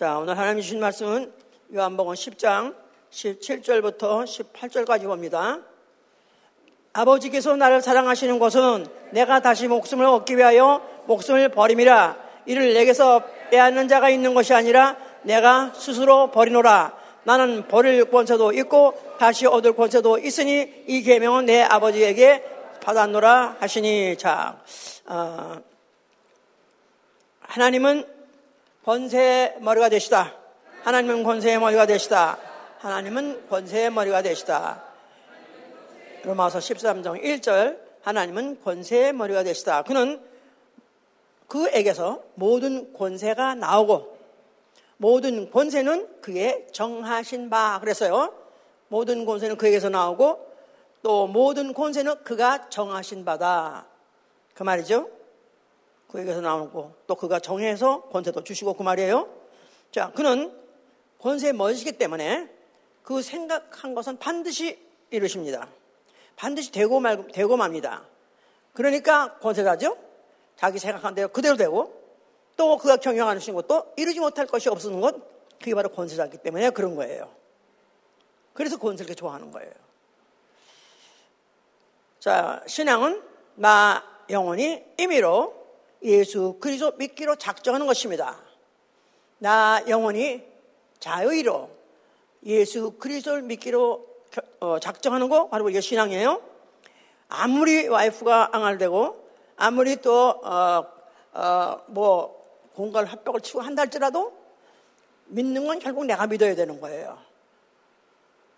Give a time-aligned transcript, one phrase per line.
[0.00, 1.30] 자, 오늘 하나님 주신 말씀은
[1.74, 2.74] 요한복음 10장
[3.10, 5.58] 17절부터 18절까지 봅니다.
[6.94, 12.16] 아버지께서 나를 사랑하시는 것은 내가 다시 목숨을 얻기 위하여 목숨을 버림이라.
[12.46, 16.96] 이를 내게서 빼앗는 자가 있는 것이 아니라 내가 스스로 버리노라.
[17.24, 22.42] 나는 버릴 권세도 있고 다시 얻을 권세도 있으니 이 계명은 내 아버지에게
[22.82, 24.16] 받았노라 하시니.
[24.16, 24.62] 자
[25.04, 25.60] 어,
[27.40, 28.19] 하나님은
[28.90, 30.34] 권세의 머리가 되시다.
[30.82, 32.38] 하나님은 권세의 머리가 되시다.
[32.78, 34.82] 하나님은 권세의 머리가 되시다.
[36.24, 39.82] 로마서 13장 1절 하나님은 권세의 머리가 되시다.
[39.82, 40.20] 그는
[41.46, 44.18] 그에게서 모든 권세가 나오고
[44.96, 48.34] 모든 권세는 그의 정하신 바 그랬어요.
[48.88, 50.50] 모든 권세는 그에게서 나오고
[51.04, 53.86] 또 모든 권세는 그가 정하신 바다.
[54.52, 55.19] 그 말이죠.
[56.10, 59.28] 그에게서 나오고 또 그가 정해서 권세도 주시고 그 말이에요.
[59.92, 60.52] 자, 그는
[61.18, 62.48] 권세에 멋이기 때문에
[63.02, 64.78] 그 생각한 것은 반드시
[65.10, 65.68] 이루십니다.
[66.36, 68.04] 반드시 되고 말고 되고 맙니다.
[68.72, 69.96] 그러니까 권세가죠.
[70.56, 72.00] 자기 생각한 대로 그대로 되고
[72.56, 75.16] 또 그가 경영하는 것도 이루지 못할 것이 없는 것
[75.58, 77.30] 그게 바로 권세자이기 때문에 그런 거예요.
[78.52, 79.72] 그래서 권세를 좋아하는 거예요.
[82.18, 83.22] 자, 신앙은
[83.54, 85.59] 나 영혼이 임의로
[86.02, 88.38] 예수 그리스도 믿기로 작정하는 것입니다.
[89.38, 90.42] 나 영혼이
[90.98, 91.70] 자의로
[92.44, 94.06] 예수 그리스도를 믿기로
[94.60, 96.42] 어, 작정하는 거 바로 이게 신앙이에요.
[97.28, 100.86] 아무리 와이프가 앙알되고 아무리 또뭐 어,
[101.32, 102.40] 어,
[102.74, 104.32] 공갈 합벽을 치고 한다 할지라도
[105.26, 107.18] 믿는 건 결국 내가 믿어야 되는 거예요.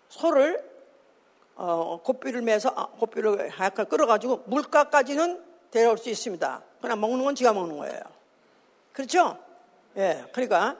[0.09, 0.71] 소를
[1.55, 6.63] 어, 고삐를 매서 아, 고삐를 하얗게 끌어가지고 물가까지는 데려올 수 있습니다.
[6.83, 7.97] 그러나 먹는 건 지가 먹는 거예요.
[8.91, 9.37] 그렇죠?
[9.95, 10.25] 예.
[10.33, 10.75] 그러니까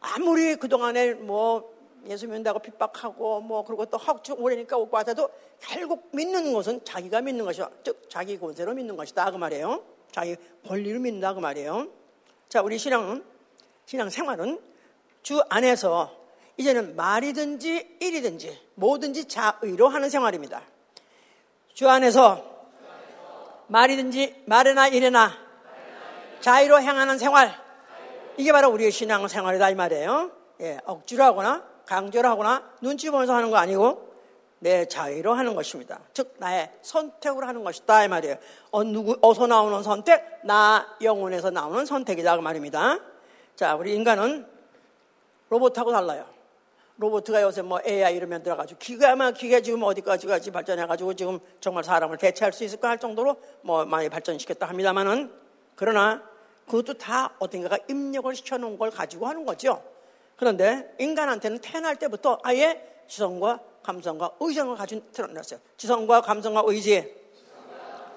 [0.00, 1.72] 아무리 그동안에 뭐
[2.08, 5.30] 예수 믿는다고 핍박하고 뭐 그리고 또 학축 오래니까 오고 하자도
[5.60, 7.70] 결국 믿는 것은 자기가 믿는 것이죠.
[7.84, 9.84] 즉 자기 권세로 믿는 것이다 그 말이에요.
[10.10, 10.34] 자기
[10.66, 11.86] 권리를 믿는다 그 말이에요.
[12.48, 13.24] 자, 우리 신앙은
[13.86, 14.60] 신앙 생활은
[15.22, 16.10] 주 안에서
[16.56, 20.62] 이제는 말이든지 일이든지 뭐든지 자의로 하는 생활입니다.
[21.74, 22.42] 주 안에서
[23.68, 25.43] 말이든지 말이나 일이나
[26.44, 27.50] 자유로 행하는 생활
[28.36, 30.30] 이게 바로 우리의 신앙 생활이다 이 말이에요.
[30.60, 34.12] 예, 억지로 하거나 강제로 하거나 눈치 보면서 하는 거 아니고
[34.58, 36.00] 내 자유로 하는 것입니다.
[36.12, 38.36] 즉 나의 선택으로 하는 것이다 이 말이에요.
[38.72, 42.98] 어, 누구 어서 나오는 선택, 나 영혼에서 나오는 선택이다 그 말입니다.
[43.56, 44.46] 자, 우리 인간은
[45.48, 46.26] 로봇하고 달라요.
[46.98, 52.52] 로봇가 요새 뭐 AI 이러면 들어가지고 기가 막히게 지금 어디까지까지 발전해가지고 지금 정말 사람을 대체할
[52.52, 55.32] 수 있을까 할 정도로 뭐 많이 발전시켰다 합니다만은
[55.74, 56.33] 그러나
[56.66, 59.82] 그것도 다 어딘가가 입력을 시켜놓은 걸 가지고 하는 거죠.
[60.36, 65.60] 그런데 인간한테는 태어날 때부터 아예 지성과 감성과 의정을 가지고 태어났어요.
[65.76, 67.14] 지성과 감성과 의지.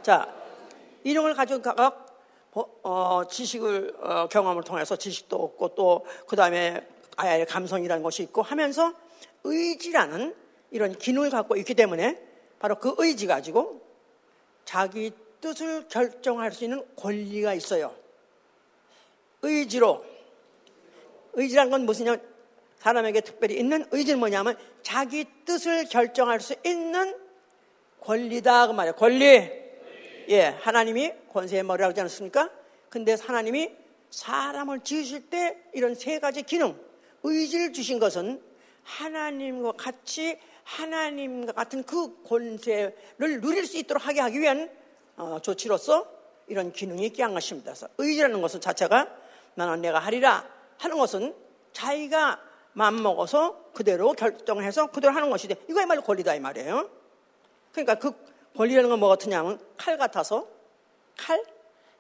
[0.02, 0.34] 자,
[1.04, 2.08] 이런 걸 가지고 각
[2.54, 6.88] 어, 지식을 어, 경험을 통해서 지식도 얻고 또 그 다음에
[7.18, 8.94] 아야의 감성이라는 것이 있고 하면서
[9.44, 10.36] 의지라는
[10.72, 12.22] 이런 기능을 갖고 있기 때문에
[12.60, 13.82] 바로 그 의지 가지고
[14.66, 17.94] 자기 뜻을 결정할 수 있는 권리가 있어요.
[19.42, 20.04] 의지로
[21.34, 22.18] 의지란 건 무슨냐
[22.80, 27.18] 사람에게 특별히 있는 의지는 뭐냐면 자기 뜻을 결정할 수 있는
[28.02, 28.96] 권리다 그 말이에요.
[28.96, 29.68] 권리.
[30.30, 32.50] 예, 하나님이 권세의 머리라고 하지 않습니까?
[32.90, 33.72] 근데 하나님이
[34.10, 36.78] 사람을 지으실 때 이런 세 가지 기능,
[37.24, 38.42] 의지를 주신 것은
[38.84, 44.70] 하나님과 같이 하나님과 같은 그 권세를 누릴 수 있도록 하게 하기 위한
[45.16, 46.08] 어, 조치로서
[46.48, 47.72] 이런 기능이 있게 한 것입니다.
[47.72, 49.27] 그래서 의지라는 것은 자체가
[49.58, 50.46] 나는 내가 하리라
[50.78, 51.36] 하는 것은
[51.74, 52.40] 자기가
[52.74, 56.88] 마음먹어서 그대로 결정해서 그대로 하는 것이지 이거야말로 권리다 이 말이에요.
[57.72, 58.12] 그러니까 그
[58.56, 60.48] 권리라는 건뭐 같으냐면 칼 같아서
[61.18, 61.44] 칼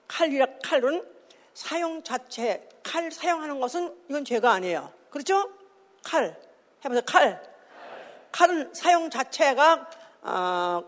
[0.07, 1.03] 칼이라 칼은
[1.55, 4.93] 사용 자체 칼 사용하는 것은 이건 죄가 아니에요.
[5.09, 5.49] 그렇죠?
[6.03, 6.39] 칼.
[6.85, 7.01] 해보세요.
[7.07, 7.41] 칼.
[8.31, 9.89] 칼은 사용 자체가
[10.21, 10.83] 어,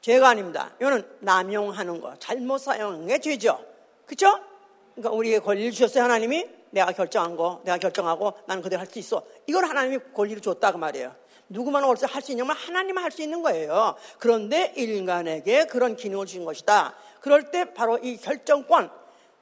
[0.00, 0.70] 죄가 아닙니다.
[0.80, 3.64] 이거는 남용하는 거, 잘못 사용하는 게 죄죠.
[4.06, 4.51] 그렇죠?
[4.94, 6.04] 그러니까 우리에게 권리를 주셨어요.
[6.04, 9.22] 하나님이 내가 결정한 거, 내가 결정하고 나는 그대로 할 수 있어.
[9.46, 11.14] 이걸 하나님이 권리를 줬다 그 말이에요.
[11.48, 13.94] 누구만 어디서 할수 있냐면 하나님만 할 수 있는 거예요.
[14.18, 16.94] 그런데 인간에게 그런 기능을 주신 것이다.
[17.20, 18.90] 그럴 때 바로 이 결정권,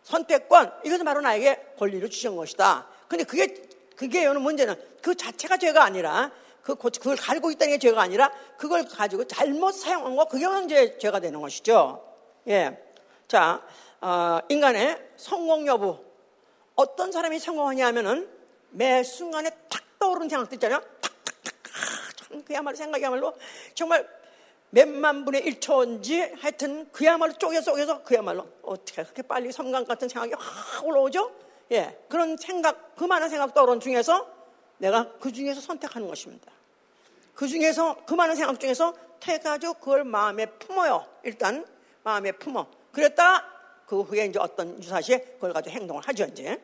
[0.02, 2.86] 선택권, 이것은 바로 나에게 권리를 주신 것이다.
[3.08, 3.54] 근데 그게
[3.96, 6.32] 그게 여는 문제는 그 자체가 죄가 아니라
[6.62, 11.20] 그 그걸 가지고 있다는 게 죄가 아니라 그걸 가지고 잘못 사용한 거 그게 이제 죄가
[11.20, 12.02] 되는 것이죠.
[12.48, 12.78] 예.
[13.28, 13.62] 자,
[14.00, 15.98] 어, 인간의 성공 여부.
[16.74, 18.28] 어떤 사람이 성공하냐 하면은
[18.70, 20.80] 매 순간에 탁 떠오르는 생각도 있잖아요.
[21.00, 21.54] 탁탁탁.
[22.16, 23.34] 참 그야말로 생각이야말로
[23.74, 24.08] 정말
[24.70, 30.86] 몇만 분의 1초인지 하여튼 그야말로 쪼개 쪼개서 그야말로 어떻게 그렇게 빨리 섬광 같은 생각이 확
[30.86, 31.30] 올라오죠?
[31.72, 31.98] 예.
[32.08, 34.26] 그런 생각, 그 많은 생각 떠오른 중에서
[34.78, 36.50] 내가 그 중에서 선택하는 것입니다.
[37.34, 41.06] 그 중에서, 그 많은 생각 중에서 태가지고 그걸 마음에 품어요.
[41.22, 41.66] 일단
[42.02, 42.66] 마음에 품어.
[42.92, 43.59] 그랬다가
[43.90, 46.62] 그 후에 이제 어떤 유사시에 그걸 가지고 행동을 하죠, 이제.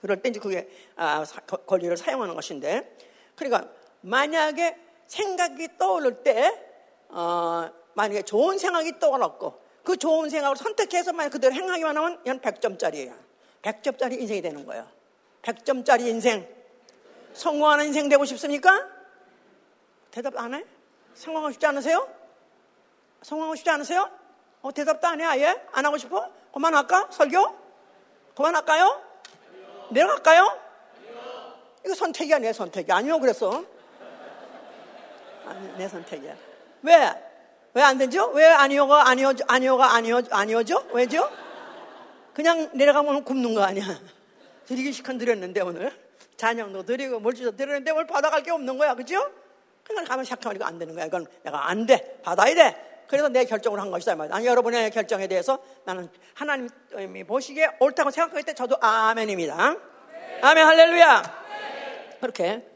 [0.00, 0.66] 그럴 때 이제 그게
[0.96, 1.22] 아,
[1.66, 2.96] 권리를 사용하는 것인데.
[3.36, 3.70] 그러니까
[4.00, 4.74] 만약에
[5.06, 6.58] 생각이 떠오를 때,
[7.10, 13.14] 어, 만약에 좋은 생각이 떠올랐고, 그 좋은 생각을 선택해서 만약 그대로 행하기만 하면 이건 100점짜리예요.
[13.60, 14.88] 100점짜리 인생이 되는 거예요.
[15.42, 16.48] 100점짜리 인생.
[17.34, 18.88] 성공하는 인생 되고 싶습니까?
[20.10, 20.64] 대답 안 해?
[21.12, 22.08] 성공하고 싶지 않으세요?
[23.20, 24.10] 성공하고 싶지 않으세요?
[24.62, 25.62] 어, 대답도 안 해, 아예?
[25.70, 26.32] 안 하고 싶어?
[26.54, 27.08] 그만할까?
[27.10, 27.46] 설교?
[28.36, 29.02] 그만할까요?
[29.90, 30.58] 내려갈까요?
[31.84, 32.90] 이거 선택이야, 내 선택이.
[32.92, 33.64] 아니요, 그랬어.
[35.46, 36.34] 아니, 내 선택이야.
[36.82, 37.12] 왜?
[37.74, 38.28] 왜 안 되죠?
[38.28, 40.86] 왜 아니요가 아니요, 아니요가 아니요, 아니요죠?
[40.92, 41.28] 왜죠?
[42.32, 43.84] 그냥 내려가면 굶는 거 아니야.
[44.66, 45.92] 드리기 시간 드렸는데, 오늘.
[46.36, 48.94] 잔영도 드리고, 물질도 드렸는데, 오늘 받아갈 게 없는 거야.
[48.94, 49.28] 그죠?
[49.84, 51.06] 그냥 가면 시작하니까 안 되는 거야.
[51.06, 52.20] 이건 내가 안 돼.
[52.22, 52.93] 받아야 돼.
[53.08, 54.16] 그래서 내 결정을 한 것이다.
[54.30, 59.74] 아니, 여러분의 결정에 대해서 나는 하나님이 보시기에 옳다고 생각할 때 저도 아멘입니다.
[60.12, 60.40] 네.
[60.42, 61.22] 아멘, 할렐루야.
[61.22, 62.18] 네.
[62.20, 62.66] 그렇게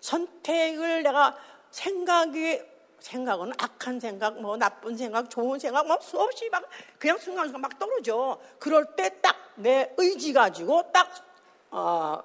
[0.00, 1.36] 선택을 내가
[1.70, 2.60] 생각이,
[3.00, 6.64] 생각은 악한 생각, 뭐 나쁜 생각, 좋은 생각, 뭐 수없이 막
[6.98, 8.38] 그냥 순간순간 막 떨어져.
[8.58, 11.10] 그럴 때 딱 내 의지 가지고 딱,
[11.70, 12.20] 어,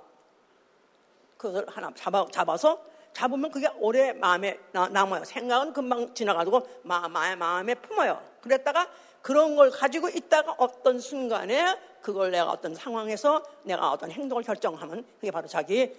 [1.38, 2.84] 그것을 하나 잡아, 잡아서
[3.20, 5.26] 잡으면 그게 오래 마음에 남아요.
[5.26, 8.22] 생각은 금방 지나가고 마음에, 마음에 품어요.
[8.40, 8.88] 그랬다가
[9.22, 15.32] 그런 걸 가지고 있다가 어떤 순간에 그걸 내가 어떤 상황에서 내가 어떤 행동을 결정하면 그게
[15.32, 15.92] 바로 자기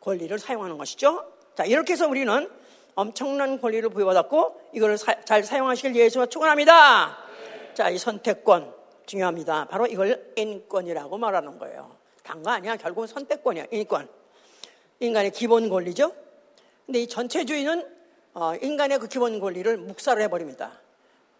[0.00, 1.24] 권리를 사용하는 것이죠.
[1.54, 2.50] 자, 이렇게 해서 우리는
[2.96, 7.16] 엄청난 권리를 부여받았고 이걸 사, 잘 사용하실 예수와 축원합니다.
[7.74, 8.74] 자, 이 선택권
[9.06, 9.66] 중요합니다.
[9.66, 11.96] 바로 이걸 인권이라고 말하는 거예요.
[12.24, 12.74] 단거 아니야.
[12.74, 13.66] 결국은 선택권이야.
[13.70, 14.08] 인권.
[14.98, 16.23] 인간의 기본 권리죠.
[16.86, 17.94] 근데 이 전체주의는
[18.34, 20.72] 어, 인간의 그 기본 권리를 묵살을 해버립니다.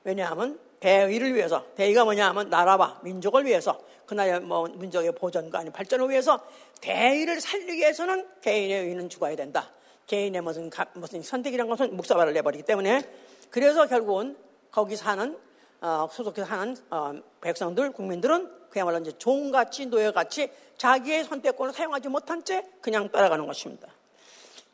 [0.05, 5.70] 왜냐하면 대의를 위해서, 대의가 뭐냐 하면 나라와 민족을 위해서, 그 나라의 뭐 민족의 보전과 아니
[5.70, 6.46] 발전을 위해서
[6.81, 9.73] 대의를 살리기 위해서는 개인의 의는 죽어야 된다.
[10.06, 13.08] 개인의 무슨, 무슨 선택이란 것은 묵사발을 내버리기 때문에
[13.50, 14.37] 그래서 결국은
[14.70, 15.37] 거기 사는,
[15.81, 22.64] 어, 소속해서 사는 어, 백성들, 국민들은 그야말로 이제 종같이 노예같이 자기의 선택권을 사용하지 못한 채
[22.81, 23.88] 그냥 따라가는 것입니다.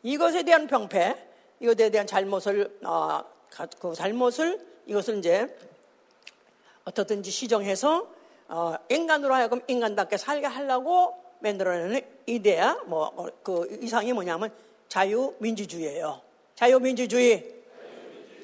[0.02, 1.16] 이것에 대한 병폐,
[1.60, 3.22] 이것에 대한 잘못을, 어,
[3.78, 5.54] 그 잘못을 이것을 이제
[6.84, 8.08] 어떻든지 시정해서
[8.48, 14.50] 어, 인간으로 하여금 인간답게 살게 하려고 만들어내는 이데아, 뭐, 어, 그 이상이 뭐냐면
[14.88, 16.20] 자유민주주의예요.
[16.56, 17.60] 자유민주주의.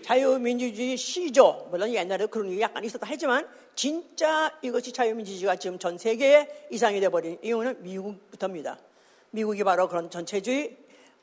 [0.02, 1.69] 자유민주주의 시조.
[1.70, 7.38] 물론 옛날에 그런 게 약간 있었다 하지만 진짜 이것이 자유민주주의가 지금 전 세계의 이상이 되어버린
[7.43, 8.79] 이유는 미국부터입니다.
[9.31, 10.76] 미국이 바로 그런 전체주의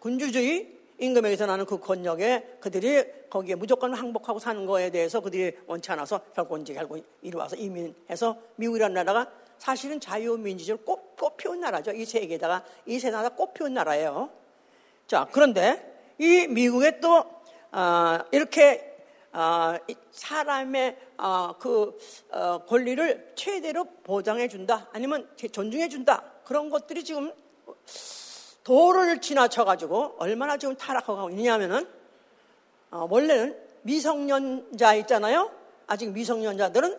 [0.03, 6.19] 군주주의 임금에게서 나는 그 권력에 그들이 거기에 무조건 항복하고 사는 거에 대해서 그들이 원치 않아서
[6.35, 11.93] 결국 이제 결국 이리 와서 이민해서 미국이라는 나라가 사실은 자유민주주의를 꽃, 꽃 피운 나라죠.
[11.93, 14.29] 이 세계에다가 이 세상에다 꽃 피운 나라예요.
[15.07, 17.19] 자, 그런데 이 미국에 또
[17.71, 18.97] 어, 이렇게
[19.31, 19.75] 어,
[20.11, 21.97] 사람의 어, 그
[22.29, 27.31] 어, 권리를 최대로 보장해 준다, 아니면 존중해 준다 그런 것들이 지금
[28.63, 31.87] 도를 지나쳐가지고 얼마나 지금 타락하고 있냐면은
[32.91, 35.51] 어, 원래는 미성년자 있잖아요.
[35.87, 36.97] 아직 미성년자들은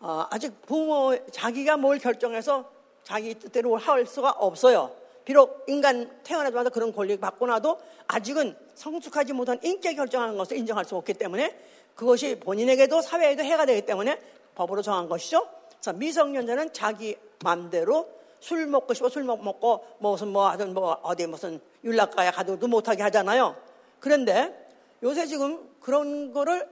[0.00, 2.70] 어, 아직 부모 자기가 뭘 결정해서
[3.04, 4.92] 자기 뜻대로 할 수가 없어요.
[5.24, 10.96] 비록 인간 태어나자마자 그런 권리 받고 나도 아직은 성숙하지 못한 인격 결정하는 것을 인정할 수
[10.96, 11.58] 없기 때문에
[11.94, 14.18] 그것이 본인에게도 사회에도 해가 되기 때문에
[14.54, 15.46] 법으로 정한 것이죠.
[15.68, 18.08] 그래서 미성년자는 자기 마음대로
[18.40, 23.56] 술 먹고 싶어 술 먹고 무슨 뭐 하든 뭐 어디 무슨 율락가에 가도 못하게 하잖아요.
[24.00, 24.68] 그런데
[25.02, 26.68] 요새 지금 그런 거를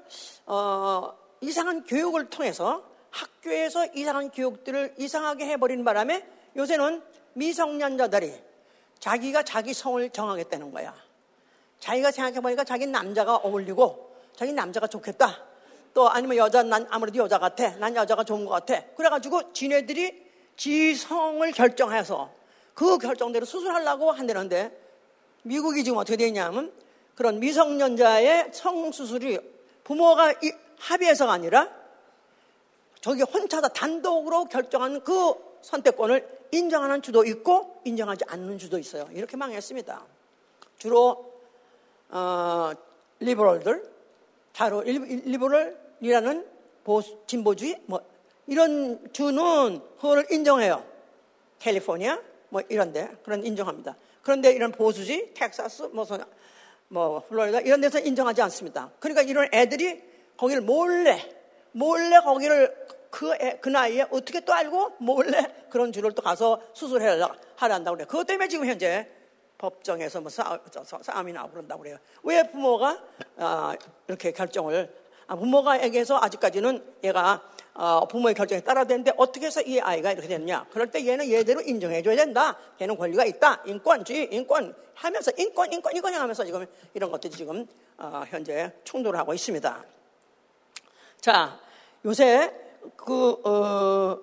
[0.46, 7.02] 어, 이상한 교육을 통해서 학교에서 이상한 교육들을 이상하게 해버린 바람에 요새는
[7.34, 8.32] 미성년자들이
[8.98, 10.94] 자기가 자기 성을 정하겠다는 거야.
[11.78, 15.44] 자기가 생각해보니까 자기 남자가 어울리고 자기 남자가 좋겠다.
[15.94, 17.76] 또 아니면 여자 난 아무래도 여자 같아.
[17.76, 18.84] 난 여자가 좋은 것 같아.
[18.96, 20.25] 그래가지고 지네들이
[20.56, 22.30] 지성을 결정해서
[22.74, 24.76] 그 결정대로 수술하려고 한다는데
[25.42, 26.72] 미국이 지금 어떻게 되냐면
[27.14, 29.38] 그런 미성년자의 성수술이
[29.84, 30.34] 부모가
[30.78, 31.70] 합의해서가 아니라
[33.00, 39.08] 저기 혼자서 단독으로 결정한 그 선택권을 인정하는 주도 있고 인정하지 않는 주도 있어요.
[39.12, 40.04] 이렇게 망했습니다.
[40.78, 41.32] 주로
[42.10, 42.72] 어,
[43.20, 43.92] liberal들,
[44.52, 46.46] 다로 liberal이라는
[46.84, 48.00] 보수, 진보주의 뭐
[48.46, 50.84] 이런 주는 그거를 인정해요.
[51.58, 53.96] 캘리포니아 뭐 이런데 그런 인정합니다.
[54.22, 56.06] 그런데 이런 보수지 텍사스 뭐,
[56.88, 58.90] 뭐 플로리다 이런 데서 인정하지 않습니다.
[59.00, 60.02] 그러니까 이런 애들이
[60.36, 61.20] 거기를 몰래
[61.72, 67.34] 몰래 거기를 그, 애, 그 나이에 어떻게 또 알고 몰래 그런 주를 또 가서 수술하려
[67.56, 68.06] 하려 한다고 그래요.
[68.08, 69.08] 그것 때문에 지금 현재
[69.58, 70.58] 법정에서 뭐 싸,
[71.02, 71.98] 싸움이 나고 그런다고 그래요.
[72.22, 73.02] 왜 부모가
[73.38, 73.74] 아,
[74.06, 77.42] 이렇게 결정을 아, 부모가에게서 아직까지는 얘가
[77.74, 80.66] 어, 부모의 결정에 따라야 되는데 어떻게 해서 이 아이가 이렇게 됐냐?
[80.70, 82.56] 그럴 때 얘는 얘대로 인정해줘야 된다.
[82.78, 83.62] 걔는 권리가 있다.
[83.66, 86.64] 인권주의, 인권 하면서 인권, 인권, 인권 하면서 지금
[86.94, 87.66] 이런 것들이 지금
[87.98, 89.84] 어, 현재 충돌을 하고 있습니다.
[91.20, 91.58] 자,
[92.04, 92.54] 요새
[92.96, 94.18] 그 어,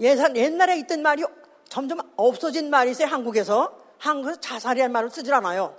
[0.00, 1.22] 예산 옛날에 있던 말이
[1.68, 3.06] 점점 없어진 말이 있어요.
[3.08, 5.76] 한국에서 한국에서 자살이란 말을 쓰질 않아요.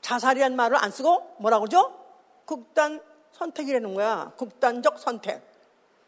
[0.00, 1.92] 자살이란 말을 안 쓰고 뭐라고 그러죠?
[2.46, 3.00] 극단
[3.38, 4.32] 선택이라는 거야.
[4.36, 5.42] 극단적 선택.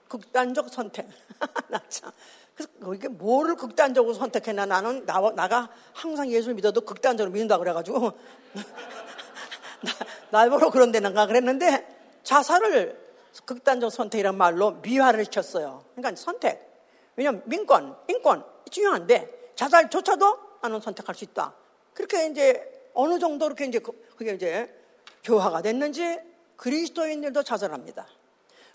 [0.09, 1.07] 극단적 선택.
[1.69, 2.11] 나 참.
[2.55, 8.13] 그래서 이게 뭐를 극단적으로 선택했나 나는 나, 나가 항상 예수를 믿어도 극단적으로 믿는다 그래가지고
[9.83, 9.93] 나,
[10.31, 11.87] 날 보러 그런 데는가 그랬는데
[12.25, 13.09] 자살을
[13.45, 15.85] 극단적 선택이란 말로 미화를 시켰어요.
[15.95, 16.67] 그러니까 선택.
[17.15, 21.55] 왜냐하면 민권, 인권 중요한데 자살조차도 나는 선택할 수 있다.
[21.95, 24.75] 그렇게 이제 어느 정도 이렇게 이제 그, 그게 이제
[25.23, 26.19] 교화가 됐는지
[26.59, 28.07] 그리스도인들도 자살합니다.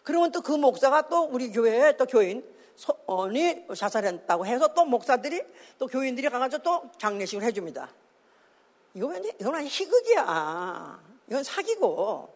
[0.03, 2.43] 그러면 또 그 목사가 또 우리 교회에 또 교인이
[3.75, 5.41] 자살했다고 해서 또 목사들이
[5.77, 7.89] 또 교인들이 가가지고 또 장례식을 해줍니다.
[8.95, 10.99] 이건, 이건 희극이야.
[11.29, 12.33] 이건 사기고.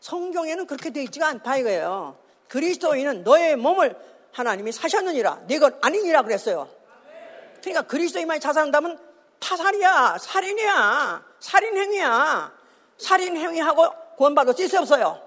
[0.00, 2.18] 성경에는 그렇게 되어 있지가 않다 이거예요.
[2.48, 3.96] 그리스도인은 너의 몸을
[4.32, 5.44] 하나님이 사셨느니라.
[5.46, 6.68] 네건 아니니라 그랬어요.
[7.60, 9.00] 그러니까 그리스도인만이 자살한다면
[9.40, 12.52] 타살이야, 살인이야, 살인행위야.
[12.98, 15.22] 살인행위하고 구원받을 수 있어요, 없어요?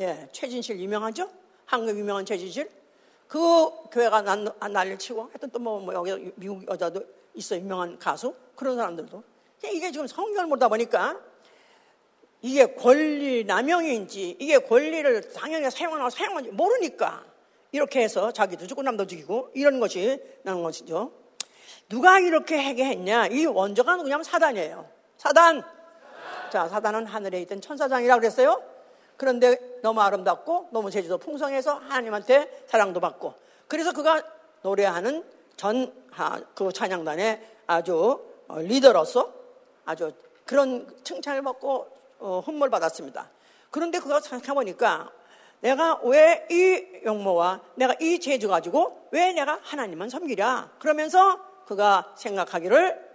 [0.00, 1.28] 예, 최진실 유명하죠?
[1.64, 2.70] 한국 유명한 최진실.
[3.26, 3.38] 그
[3.90, 7.02] 교회가 난, 난리를 치고 하여튼 또 뭐, 뭐 여기 미국 여자도
[7.34, 9.22] 있어 유명한 가수 그런 사람들도
[9.64, 11.18] 이게 지금 성경을 보다 보니까
[12.42, 17.24] 이게 권리 남용인지 이게 권리를 당연히 사용하나 사용하는지 모르니까
[17.70, 21.12] 이렇게 해서 자기도 죽고 남도 죽이고 이런 것이 나는 것이죠.
[21.88, 23.28] 누가 이렇게 하게 했냐?
[23.28, 24.86] 이 원조가 누구냐면 사단이에요.
[25.16, 25.64] 사단.
[26.52, 28.62] 자, 사단은 하늘에 있던 천사장이라고 그랬어요.
[29.16, 33.32] 그런데 너무 아름답고 너무 제주도 풍성해서 하나님한테 사랑도 받고
[33.68, 34.22] 그래서 그가
[34.60, 35.24] 노래하는
[35.56, 36.02] 전
[36.54, 39.32] 그 찬양단의 아주 어, 리더로서
[39.86, 40.12] 아주
[40.44, 43.30] 그런 칭찬을 받고 어, 선물 받았습니다.
[43.70, 45.10] 그런데 그거 생각해 보니까
[45.60, 50.72] 내가 왜 이 용모와 내가 이 재주 가지고 왜 내가 하나님만 섬기랴?
[50.78, 53.10] 그러면서 그가 생각하기를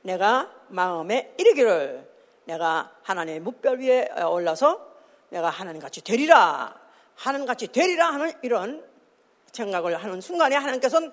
[0.00, 2.11] 내가 마음에 이르기를
[2.52, 4.86] 내가 하나님의 묵별 위에 올라서
[5.30, 6.74] 내가 하나님 같이 되리라
[7.14, 8.84] 하나님 같이 되리라 하는 이런
[9.52, 11.12] 생각을 하는 순간에 하나님께서는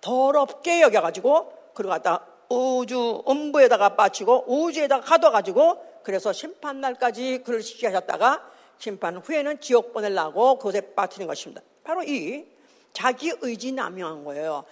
[0.00, 8.42] 더럽게 여겨가지고 그리고 갖다 우주 음부에다가 빠치고 우주에다가 가둬가지고 그래서 심판 날까지 그를 시키게 하셨다가
[8.78, 11.62] 심판 후에는 지옥 보내려고 그것에 빠뜨린 것입니다.
[11.84, 12.46] 바로 이
[12.92, 14.64] 자기 의지 남용한 거예요.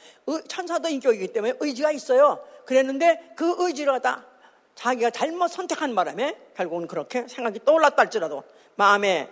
[0.48, 2.42] 천사도 인격이기 때문에 의지가 있어요.
[2.64, 4.24] 그랬는데 그 의지를 갖다
[4.78, 8.44] 자기가 잘못 선택한 바람에 결국은 그렇게 생각이 떠올랐다 할지라도
[8.76, 9.28] 마음에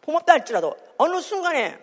[0.00, 1.78] pom없다 할지라도 어느 순간에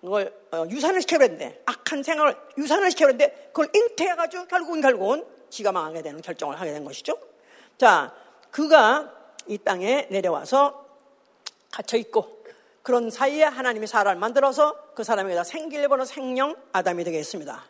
[0.00, 6.20] 그걸 어, 유산을 시켜버렸는데 악한 생각을 유산을 시켜버렸는데 그걸 잉태해가지고 결국은 결국은 지가 망하게 되는
[6.20, 7.16] 결정을 하게 된 것이죠.
[7.78, 8.12] 자,
[8.50, 9.12] 그가
[9.46, 10.84] 이 땅에 내려와서
[11.70, 12.42] 갇혀 있고
[12.82, 17.62] 그런 사이에 하나님이 사람을 만들어서 그 사람에게다 생기를 보는 생명 아담이 되겠습니다.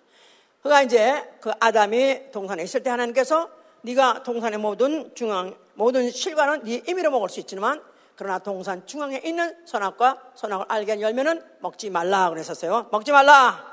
[0.63, 6.83] 그가 이제 그 아담이 동산에 있을 때 하나님께서 네가 동산의 모든 중앙 모든 실과는 네
[6.87, 7.83] 임의로 먹을 수 있지만
[8.17, 12.89] 그러나 동산 중앙에 있는 선악과 선악을 알게 한 열매는 먹지 말라 그랬었어요.
[12.93, 13.73] 먹지 말라.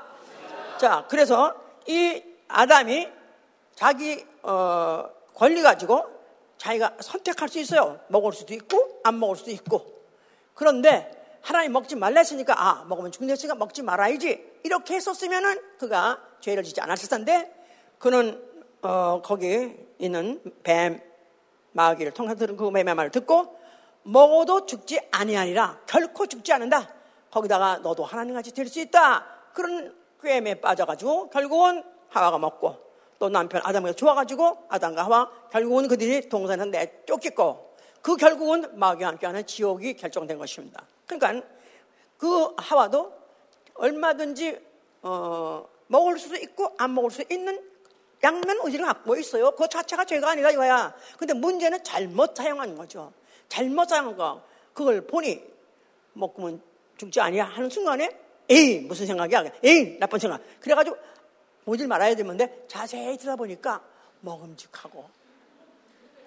[0.78, 1.54] 자, 그래서
[1.86, 3.08] 이 아담이
[3.74, 6.04] 자기 어, 권리 가지고
[6.58, 8.00] 자기가 선택할 수 있어요.
[8.08, 10.00] 먹을 수도 있고 안 먹을 수도 있고.
[10.54, 16.80] 그런데 하나님 먹지 말라 했으니까 아 먹으면 죽는다으니까 먹지 말아야지 이렇게 했었으면은 그가 죄를 짓지
[16.80, 17.54] 않았을 텐데
[17.98, 18.49] 그는
[18.82, 21.00] 어, 거기 있는 뱀
[21.72, 23.58] 마귀를 통해서 들은 그 뱀의 말을 듣고
[24.02, 25.80] 먹어도 죽지 아니하리라.
[25.86, 26.88] 결코 죽지 않는다.
[27.30, 29.24] 거기다가 너도 하나님 같이 될 수 있다.
[29.52, 32.76] 그런 꿰에 빠져가지고 결국은 하와가 먹고
[33.18, 39.94] 또 남편 아담에게 좋아가지고 아담과 하와 결국은 그들이 동산에서 내쫓겼고 그 결국은 마귀와 함께하는 지옥이
[39.94, 40.86] 결정된 것입니다.
[41.06, 41.46] 그러니까
[42.16, 43.12] 그 하와도
[43.74, 44.58] 얼마든지
[45.02, 47.69] 어, 먹을 수도 있고 안 먹을 수 있는
[48.22, 49.50] 양면 의지를 갖고 있어요.
[49.52, 50.94] 그 자체가 죄가 아니다 이거야.
[51.18, 53.12] 근데 문제는 잘못 사용하는 거죠.
[53.48, 54.42] 잘못 사용한 거.
[54.74, 55.42] 그걸 보니
[56.12, 56.62] 먹으면
[56.96, 58.10] 죽지 아니야 하는 순간에
[58.48, 59.44] 에이 무슨 생각이야?
[59.62, 60.40] 에이 나쁜 생각.
[60.60, 60.96] 그래가지고
[61.64, 63.80] 보질 말아야 되는데 자세히 들어보니까
[64.20, 65.08] 먹음직하고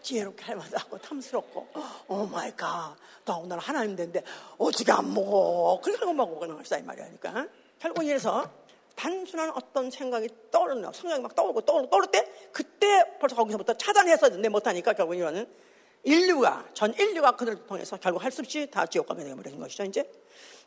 [0.02, 1.68] 지혜롭게 할만도 하고 탐스럽고
[2.08, 2.96] oh my God.
[3.26, 4.24] 나 오늘 하나님 된대
[4.58, 5.80] 어떻게 안 먹어?
[5.82, 7.06] 그래서 먹고 그는 것이다 이 말이야.
[7.20, 7.48] 그러니까
[7.80, 8.50] 결국 이래서
[8.96, 14.50] 단순한 어떤 생각이 떠오르는 생각이 막 떠오르고 떠오르고 떠오를 때 그때 벌써 거기서부터 차단했어야 되는데
[14.50, 15.48] 못하니까 결국 이거는
[16.04, 20.10] 인류가 전 인류가 그들을 통해서 결국 할 수 없이 다 지옥 가게 되어버린 것이죠 이제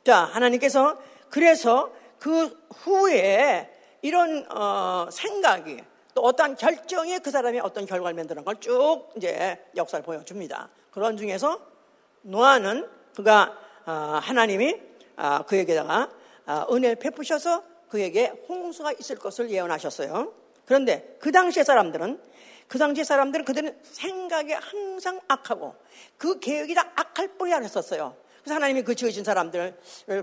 [0.04, 3.71] 자 하나님께서 그래서 그 후에
[4.02, 5.78] 이런 어, 생각이
[6.14, 10.71] 또 어떠한 결정이 그 사람이 어떤 결과를 만드는 걸 쭉 이제 역사를 보여줍니다.
[10.90, 11.61] 그런 중에서
[12.23, 13.92] 노아는 그가 어,
[14.23, 14.80] 하나님이
[15.16, 16.09] 어, 그에게다가
[16.47, 20.32] 어, 은혜 베푸셔서 그에게 홍수가 있을 것을 예언하셨어요.
[20.64, 22.20] 그런데 그 당시의 사람들은
[22.68, 25.74] 그 당시 사람들은 그들은 생각이 항상 악하고
[26.18, 28.16] 그 계획이 다 악할 뿐이 아니었어요.
[28.42, 29.74] 그래서 하나님이 그 지으신 사람들을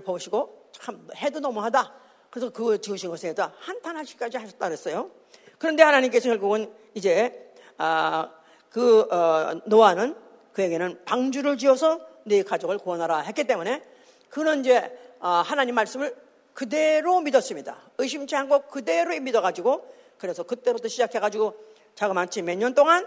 [0.04, 1.94] 보시고 참 해도 너무하다.
[2.30, 5.10] 그래서 그 지으신 것에다 한탄하시까지 하셨다 그랬어요.
[5.58, 8.30] 그런데 하나님께서 결국은 이제 아,
[8.68, 10.16] 그 어, 노아는
[10.52, 13.82] 그에게는 방주를 지어서 네 가족을 구원하라 했기 때문에
[14.28, 16.14] 그는 이제 아, 하나님 말씀을
[16.54, 17.76] 그대로 믿었습니다.
[17.98, 21.54] 의심치 않고 그대로 믿어가지고 그래서 그때부터 시작해가지고
[21.94, 23.06] 자그마치 몇 년 동안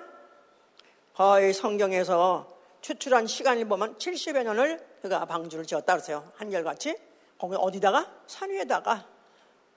[1.16, 2.48] 거의 성경에서
[2.82, 6.32] 추출한 시간을 보면 70여 년을 그가 방주를 지었다 그러세요.
[6.36, 6.96] 한결같이.
[7.39, 8.12] 거기 어디다가?
[8.27, 9.06] 산 위에다가.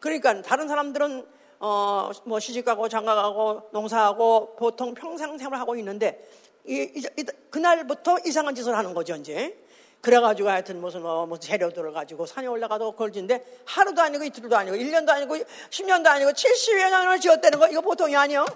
[0.00, 1.26] 그러니까 다른 사람들은
[1.60, 6.26] 어, 뭐 시집가고 장가가고 농사하고 보통 평생 생활하고 있는데
[6.66, 9.56] 이, 이, 이, 그날부터 이상한 짓을 하는 거죠, 이제.
[10.00, 15.10] 그래가지고 하여튼 무슨 뭐, 무슨 재료들을 가지고 산에 올라가도 걸진데 하루도 아니고 이틀도 아니고 1년도
[15.10, 18.46] 아니고 10년도 아니고 70여 년을 지었다는 거 이거 보통이 아니요?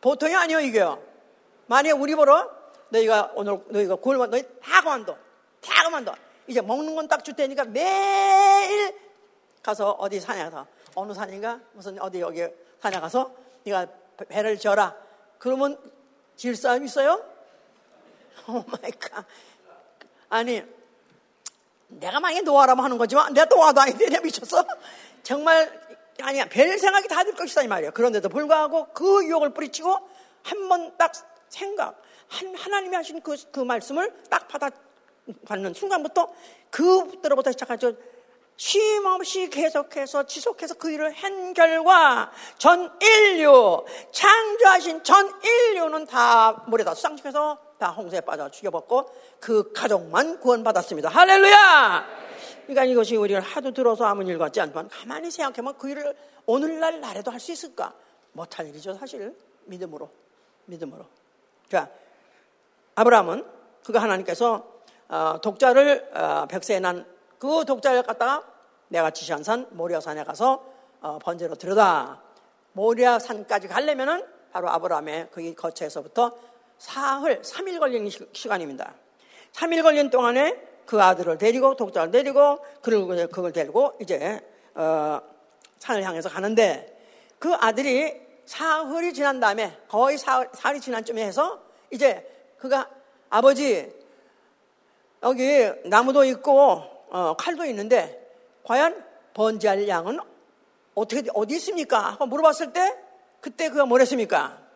[0.00, 1.02] 보통이 아니요, 이게요.
[1.66, 2.48] 만약에 우리 보러
[2.90, 5.16] 너희가 오늘 너희가 골만 너희 다 그만둬.
[5.60, 6.14] 다 그만둬.
[6.46, 8.94] 이제 먹는 건 딱 줄 테니까 매일
[9.62, 12.46] 가서 어디 산에 가서 어느 산인가 무슨 어디 여기
[12.80, 13.86] 산에 가서 네가
[14.28, 14.94] 배를 져라.
[15.38, 15.76] 그러면
[16.36, 17.22] 질 사람 있어요?
[18.48, 19.26] Oh my God.
[20.30, 20.62] 아니,
[21.88, 24.64] 내가 만약에 노아라면 하는 거지만 내가 노아도 아닌데 내가 미쳤어?
[25.22, 25.88] 정말
[26.20, 27.90] 아니야 별 생각이 다 들 것이다 이 말이야.
[27.90, 29.96] 그런데도 불구하고 그 유혹을 뿌리치고
[30.42, 31.12] 한 번 딱
[31.48, 34.68] 생각, 한, 하나님이 하신 그, 그 말씀을 딱 받아
[35.46, 36.28] 받는 순간부터
[36.70, 37.92] 그때로부터 시작하죠.
[38.56, 46.94] 쉼 없이 계속해서 지속해서 그 일을 한 결과 전 인류 창조하신 전 인류는 다 물에다
[46.94, 49.10] 수상시켜서 다 홍수에 빠져 죽여버렸고
[49.40, 51.08] 그 가족만 구원받았습니다.
[51.08, 52.06] 할렐루야!
[52.66, 56.14] 그러니까 이것이 우리가 하도 들어서 아무 일 같지 않지만 가만히 생각해보면 그 일을
[56.46, 57.94] 오늘날 날에도 할 수 있을까?
[58.32, 59.34] 못할 일이죠, 사실.
[59.64, 60.10] 믿음으로.
[60.66, 61.06] 믿음으로.
[61.70, 61.88] 자,
[62.94, 63.44] 아브라함은
[63.84, 64.66] 그가 하나님께서
[65.08, 68.42] 어, 독자를 어, 백세에 난 그 독자를 갖다가
[68.88, 70.64] 내가 지시한 산 모리아산에 가서
[71.00, 72.20] 어, 번제로 들여다.
[72.72, 76.36] 모리아산까지 가려면은 바로 아브라함의 그 거처에서부터
[76.78, 78.94] 사흘, 3일 걸리는 시간입니다.
[79.52, 84.40] 3일 걸린 동안에 그 아들을 데리고 독자를 데리고 그걸, 그걸 데리고 이제
[84.74, 85.20] 어,
[85.78, 86.96] 산을 향해서 가는데
[87.38, 88.14] 그 아들이
[88.46, 91.60] 사흘이 지난 다음에 거의 사흘, 사흘이 지난 쯤에 해서
[91.90, 92.26] 이제
[92.58, 92.88] 그가
[93.28, 93.92] 아버지
[95.22, 98.26] 여기 나무도 있고 어, 칼도 있는데
[98.64, 100.18] 과연 번제할 양은
[100.94, 101.98] 어떻게 어디 있습니까?
[101.98, 102.96] 하고 물어봤을 때
[103.40, 104.67] 그때 그가 뭐랬습니까?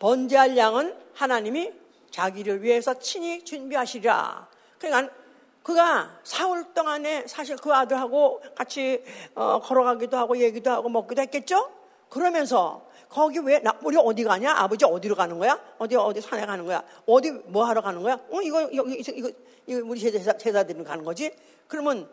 [0.00, 1.72] 번제할 양은 하나님이
[2.10, 4.48] 자기를 위해서 친히 준비하시리라.
[4.78, 5.14] 그러니까
[5.62, 11.70] 그가 사흘 동안에 사실 그 아들하고 같이 어, 걸어가기도 하고 얘기도 하고 먹기도 했겠죠?
[12.08, 14.52] 그러면서 거기 왜, 나, 우리 어디 가냐?
[14.52, 15.60] 아버지 어디로 가는 거야?
[15.78, 16.82] 어디, 어디 산에 가는 거야?
[17.06, 18.14] 어디 뭐 하러 가는 거야?
[18.30, 19.30] 어, 이거, 이거, 이거,
[19.66, 21.30] 이거 우리 제사, 제사드리러 가는 거지?
[21.66, 22.08] 그러면,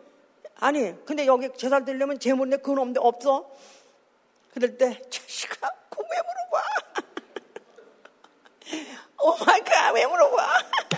[0.56, 3.48] 아니, 근데 여기 제사 드리려면 제물인데 그건 없는데 없어?
[4.52, 6.08] 그럴 때, 자식아, 그왜
[6.50, 6.67] 물어봐?
[9.20, 10.46] Oh my God, 왜 물어봐?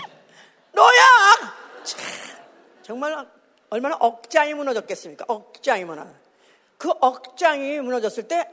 [0.73, 1.01] 너야!
[2.83, 3.27] 정말
[3.71, 5.25] 얼마나 억장이 무너졌겠습니까?
[5.29, 6.07] 억장이 무너.
[6.77, 8.49] 그 억장이 무너졌을 때,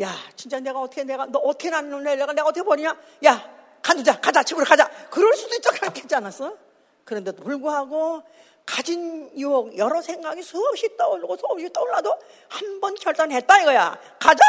[0.00, 2.96] 야, 진짜 내가 어떻게 내가 너 어떻게 낳는 내가 내가 어떻게 버리냐?
[3.26, 3.50] 야,
[3.82, 4.88] 관두자, 가자, 집으로 가자.
[5.10, 6.56] 그럴 수도 있죠, 그렇겠지 않았어?
[7.04, 8.22] 그런데도 불구하고
[8.64, 12.16] 갖은 유혹, 여러 생각이 수없이 떠오르고 수없이 떠올라도
[12.48, 13.98] 한 번 결단했다 이거야.
[14.18, 14.42] 가자!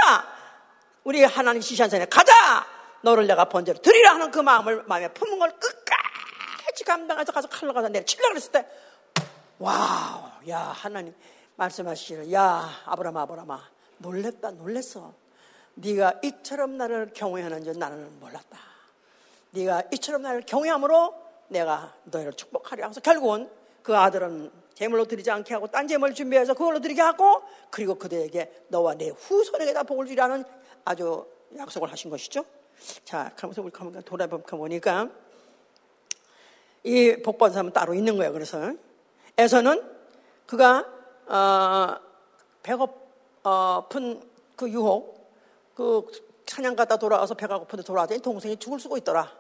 [1.04, 2.66] 우리 하나님 지시한 산에 가자!
[3.04, 7.90] 너를 내가 번제로 드리라 하는 그 마음을 마음에 품은 걸 끝까지 감당해서 가서 칼로 가서
[8.04, 8.68] 칠라 그랬을 때
[9.60, 11.14] wow, 야, 하나님.
[11.56, 13.62] 말씀하시기를 야 아브라함아 아브라함아
[14.00, 15.14] 놀랬다 놀랬어.
[15.76, 18.58] 네가 이처럼 나를 경외하는 줄 나는 몰랐다.
[19.52, 21.14] 네가 이처럼 나를 경외함으로
[21.50, 23.50] 내가 너희를 축복하려 하면서 결국은
[23.84, 28.96] 그 아들은 제물로 드리지 않게 하고 딴 제물 준비해서 그걸로 드리게 하고 그리고 그들에게 너와
[28.96, 30.44] 내 후손에게 다 복을 주라는
[30.86, 32.44] 아주 약속을 하신 것이죠.
[33.06, 35.10] 자, 그러면서 우리 돌아보니까 보니까
[36.84, 38.34] 이 복받은 사람은 따로 있는 거예요.
[38.34, 38.74] 그래서
[39.38, 39.82] 에서는
[40.46, 40.86] 그가
[41.28, 41.98] 어,
[42.62, 44.22] 배고픈
[44.56, 45.32] 그 유혹,
[45.76, 46.06] 그
[46.46, 49.32] 사냥 갔다 돌아와서 배가 고픈데 돌아왔더니 동생이 죽을 쓰고 있더라.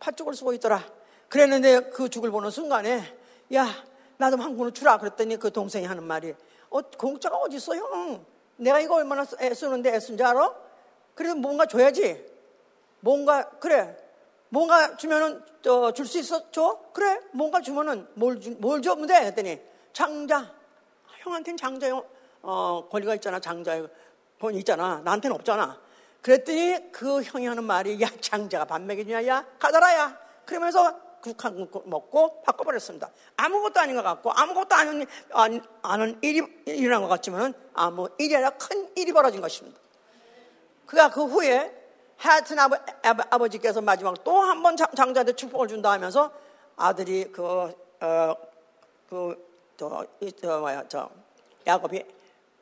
[0.00, 0.84] 팥죽을 쓰고 있더라.
[1.28, 3.02] 그랬는데 그 죽을 보는 순간에
[3.54, 3.66] 야,
[4.16, 4.98] 나 좀한 군을 주라.
[4.98, 6.34] 그랬더니 그 동생이 하는 말이
[6.70, 8.24] 어, 공짜가 어디 있어, 형?
[8.56, 10.54] 내가 이거 얼마나 애쓰는데 애쓴 줄 알아?
[11.14, 12.29] 그래도 뭔가 줘야지.
[13.00, 13.96] 뭔가, 그래.
[14.48, 16.50] 뭔가 주면은, 어, 줄수 있어?
[16.50, 16.80] 줘?
[16.92, 17.20] 그래.
[17.32, 19.14] 뭔가 주면은 뭘, 주, 뭘 주면 돼?
[19.26, 19.60] 했더니
[19.92, 20.52] 장자.
[21.18, 22.02] 형한테는 장자의,
[22.42, 23.38] 어, 권리가 있잖아.
[23.40, 23.88] 장자의
[24.38, 25.02] 돈 있잖아.
[25.04, 25.78] 나한테는 없잖아.
[26.22, 29.26] 그랬더니 그 형이 하는 말이 야, 장자가 밥 먹여주냐?
[29.26, 30.18] 야, 가더라, 야.
[30.44, 33.10] 그러면서 국한 먹고 바꿔버렸습니다.
[33.36, 38.90] 아무것도 아닌 것 같고 아무것도 아닌, 아는 일이 일어난 것 같지만 아무 일이 아니라 큰
[38.96, 39.78] 일이 벌어진 것입니다.
[40.86, 41.79] 그가 그 후에
[42.20, 46.30] 하여튼 아버, 아버 지께서 마지막 또한 번 장자한테 축복을 준다 하면서
[46.76, 48.36] 아들이 그, 어,
[49.08, 50.06] 그, 저,
[50.40, 51.08] 저, 뭐야, 저,
[51.66, 52.04] 야곱이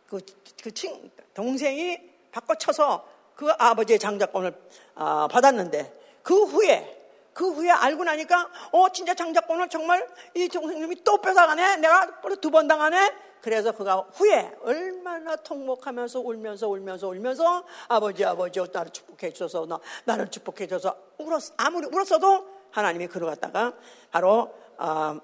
[0.09, 0.21] 그,
[0.63, 1.99] 그 친, 동생이
[2.31, 4.55] 바꿔쳐서 그 아버지의 장자권을
[4.95, 5.93] 어, 받았는데
[6.23, 6.97] 그 후에
[7.33, 11.77] 그 후에 알고 나니까 어 진짜 장자권을 정말 이 동생님이 또 뺏어가네.
[11.77, 13.13] 내가 두 번 당하네
[13.49, 20.29] 그래서 그가 후에 얼마나 통곡하면서 울면서 울면서 울면서 아버지 아버지 나를 축복해 주셔서 나, 나를
[20.29, 23.73] 축복해 줘서 울었 아무리 울었어도 하나님이 그를 갖다가
[24.11, 25.19] 바로 어,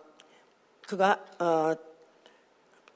[0.89, 1.75] 그가 어,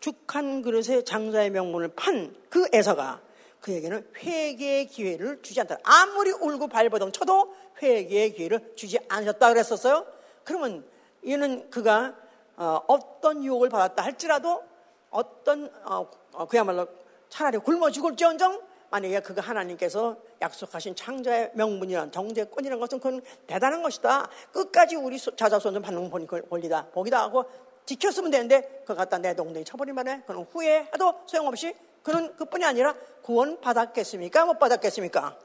[0.00, 3.20] 죽한 그릇에 장자의 명분을 판그 에서가
[3.60, 5.76] 그에게는 회개의 기회를 주지 않다.
[5.82, 10.06] 아무리 울고 발버둥 쳐도 회개의 기회를 주지 않으셨다 그랬었어요.
[10.44, 10.88] 그러면
[11.22, 12.16] 이는 그가
[12.56, 14.67] 어, 떤 유혹을 받았다 할지라도
[15.10, 16.86] 어떤 어, 어, 그야말로
[17.28, 24.28] 차라리 굶어 죽을지언정 만약에 그가 하나님께서 약속하신 창자의 명분이란 정제권이라는 것은 그건 대단한 것이다.
[24.52, 26.10] 끝까지 우리 자자손을 받는
[26.48, 26.86] 권리다.
[26.86, 27.44] 복이다 하고
[27.84, 34.46] 지켰으면 되는데 그걸 갖다 내 동댕이 쳐버리면 그는 후회해도 소용없이 그는 그뿐이 아니라 구원 받았겠습니까?
[34.46, 35.38] 못 받았겠습니까?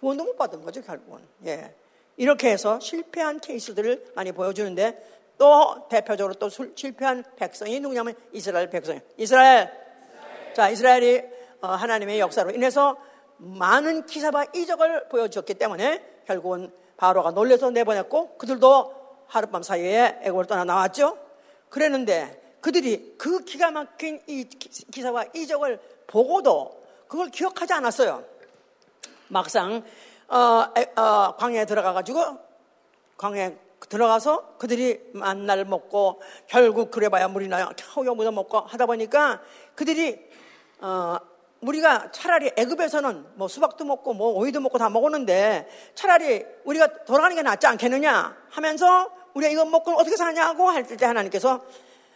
[0.00, 1.20] 구원도 못 받은 거죠, 결국은.
[1.46, 1.74] 예.
[2.16, 9.00] 이렇게 해서 실패한 케이스들을 많이 보여주는데 또 대표적으로 또 실패한 백성이 누구냐면 이스라엘 백성.
[9.16, 9.70] 이스라엘.
[9.70, 10.54] 이스라엘.
[10.54, 11.22] 자, 이스라엘이
[11.60, 12.96] 어, 하나님의 역사로 인해서
[13.38, 18.94] 많은 기사와 이적을 보여주었기 때문에 결국은 바로가 놀래서 내보냈고 그들도
[19.26, 21.18] 하룻밤 사이에 애국을 떠나 나왔죠.
[21.68, 28.24] 그랬는데 그들이 그 기가 막힌 이 기사와 이적을 보고도 그걸 기억하지 않았어요.
[29.28, 29.84] 막상
[30.28, 30.64] 어,
[30.96, 32.38] 어, 광야에 들어가가지고
[33.16, 33.56] 광야에
[33.88, 39.40] 들어가서 그들이 만날 먹고 결국 그래봐야 물이나 겨우 묻어 먹고 하다 보니까
[39.74, 40.18] 그들이
[40.80, 41.16] 어,
[41.60, 47.42] 우리가 차라리 애굽에서는 뭐 수박도 먹고 뭐 오이도 먹고 다 먹었는데 차라리 우리가 돌아가는 게
[47.42, 51.64] 낫지 않겠느냐 하면서 우리가 이거 먹고 어떻게 사냐고 할 때 하나님께서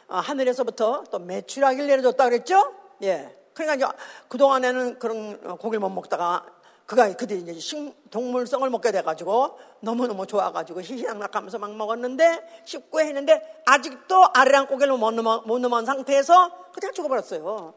[0.09, 2.75] 어, 하늘에서부터 또 매출하기를 내려줬다 그랬죠?
[3.03, 3.37] 예.
[3.55, 6.45] 그러니까 이제 그동안에는 그런 어, 고기를 못 먹다가
[6.91, 14.31] 그가 그들이 이제 식, 동물성을 먹게 돼가지고 너무너무 좋아가지고 희희낙낙하면서 막 먹었는데 씹고 했는데 아직도
[14.35, 17.75] 아래랑 고개를 못 넘어, 못 넘어간 상태에서 그냥 죽어버렸어요.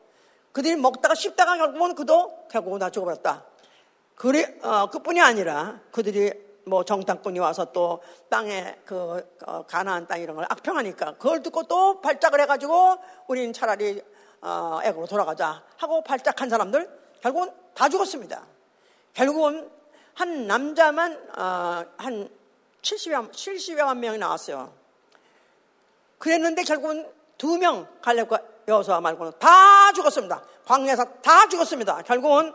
[0.51, 3.45] 그들이 먹다가 씹다가 결국은 그도 결국은 다 죽어버렸다.
[4.15, 6.33] 그래, 어, 그뿐이 아니라 그들이
[6.65, 12.01] 뭐 정탐꾼이 와서 또 땅에 그 어, 가나안 땅 이런 걸 악평하니까 그걸 듣고 또
[12.01, 12.97] 발작을 해가지고
[13.27, 14.01] 우리는 차라리
[14.41, 16.89] 어, 애국으로 돌아가자 하고 발작한 사람들
[17.21, 18.52] 결국은 다 죽었습니다.
[19.13, 19.69] 결국은
[20.13, 22.29] 한 남자만 어, 한
[22.81, 24.73] 70여, 70여만 명이 나왔어요.
[26.17, 30.43] 그랬는데 결국은 두 명 갈렙과 여호수아 말고는 다 죽었습니다.
[30.65, 32.03] 광야에서 다 죽었습니다.
[32.03, 32.53] 결국은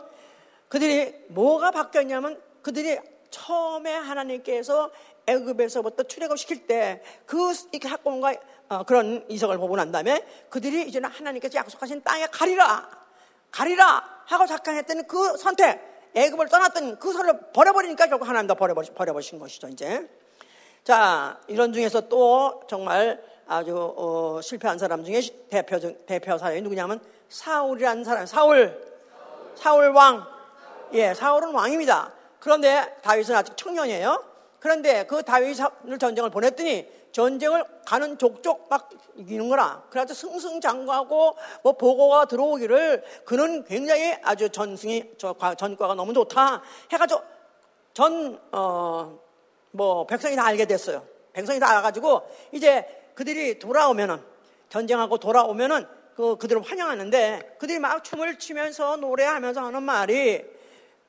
[0.67, 2.97] 그들이 뭐가 바뀌었냐면 그들이
[3.29, 4.91] 처음에 하나님께서
[5.27, 8.33] 애굽에서부터 출애굽 시킬 때 그 학공과
[8.69, 12.89] 어, 그런 이석을 보고 난 다음에 그들이 이제는 하나님께서 약속하신 땅에 가리라
[13.51, 19.67] 가리라 하고 작정했던 그 선택 애굽을 떠났던 그 선을 버려버리니까 결국 하나님도 버려버리, 버려버리신 것이죠
[19.67, 20.09] 이제
[20.83, 28.03] 자 이런 중에서 또 정말 아주 어, 실패한 사람 중에 대표 대표 사람이 누구냐면 사울이라는
[28.03, 28.89] 사람 사울
[29.55, 30.39] 사울 왕
[30.93, 32.11] 예, 사울은 왕입니다.
[32.39, 34.23] 그런데 다윗은 아직 청년이에요.
[34.59, 39.83] 그런데 그 다윗을 전쟁을 보냈더니 전쟁을 가는 족족 막 이기는 거라.
[39.89, 47.21] 그래서 승승장구하고 뭐 보고가 들어오기를 그는 굉장히 아주 전승이 저 전과가 너무 좋다 해가지고
[47.93, 49.29] 전 어
[49.71, 51.05] 뭐 백성이 다 알게 됐어요.
[51.33, 54.21] 백성이 다 알아가지고 이제 그들이 돌아오면은
[54.69, 60.43] 전쟁하고 돌아오면은 그 그들을 환영하는데 그들이 막 춤을 추면서 노래하면서 하는 말이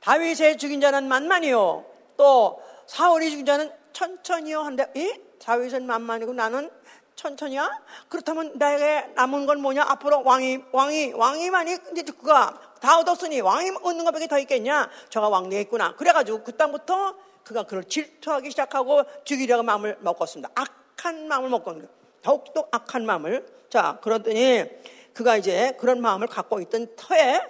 [0.00, 1.84] 다윗의 죽인 자는 만만이요
[2.16, 6.70] 또 사울이 죽인 자는 천천히요 한데 이 다윗은 만만이고 나는
[7.16, 7.70] 천천히야?
[8.08, 9.84] 그렇다면 내게 남은 건 뭐냐?
[9.88, 14.88] 앞으로 왕이, 왕이, 왕이만이, 이제 그가 다 얻었으니 왕이 얻는 것밖에 더 있겠냐?
[15.10, 15.96] 저가 왕되겠구나.
[15.96, 20.50] 그래가지고 그다음부터 그가 그를 질투하기 시작하고 죽이려고 마음을 먹었습니다.
[20.54, 21.88] 악한 마음을 먹었는데
[22.22, 23.46] 더욱더 악한 마음을.
[23.68, 24.64] 자, 그러더니
[25.12, 27.40] 그가 이제 그런 마음을 갖고 있던 터에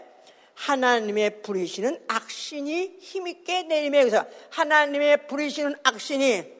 [0.54, 6.59] 하나님의 부리시는 악신이 힘있게 내림에 그래서 하나님의 부리시는 악신이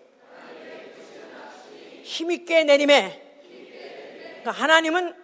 [2.03, 3.31] 힘있게 내림에
[4.41, 5.15] 그러니까 하나님은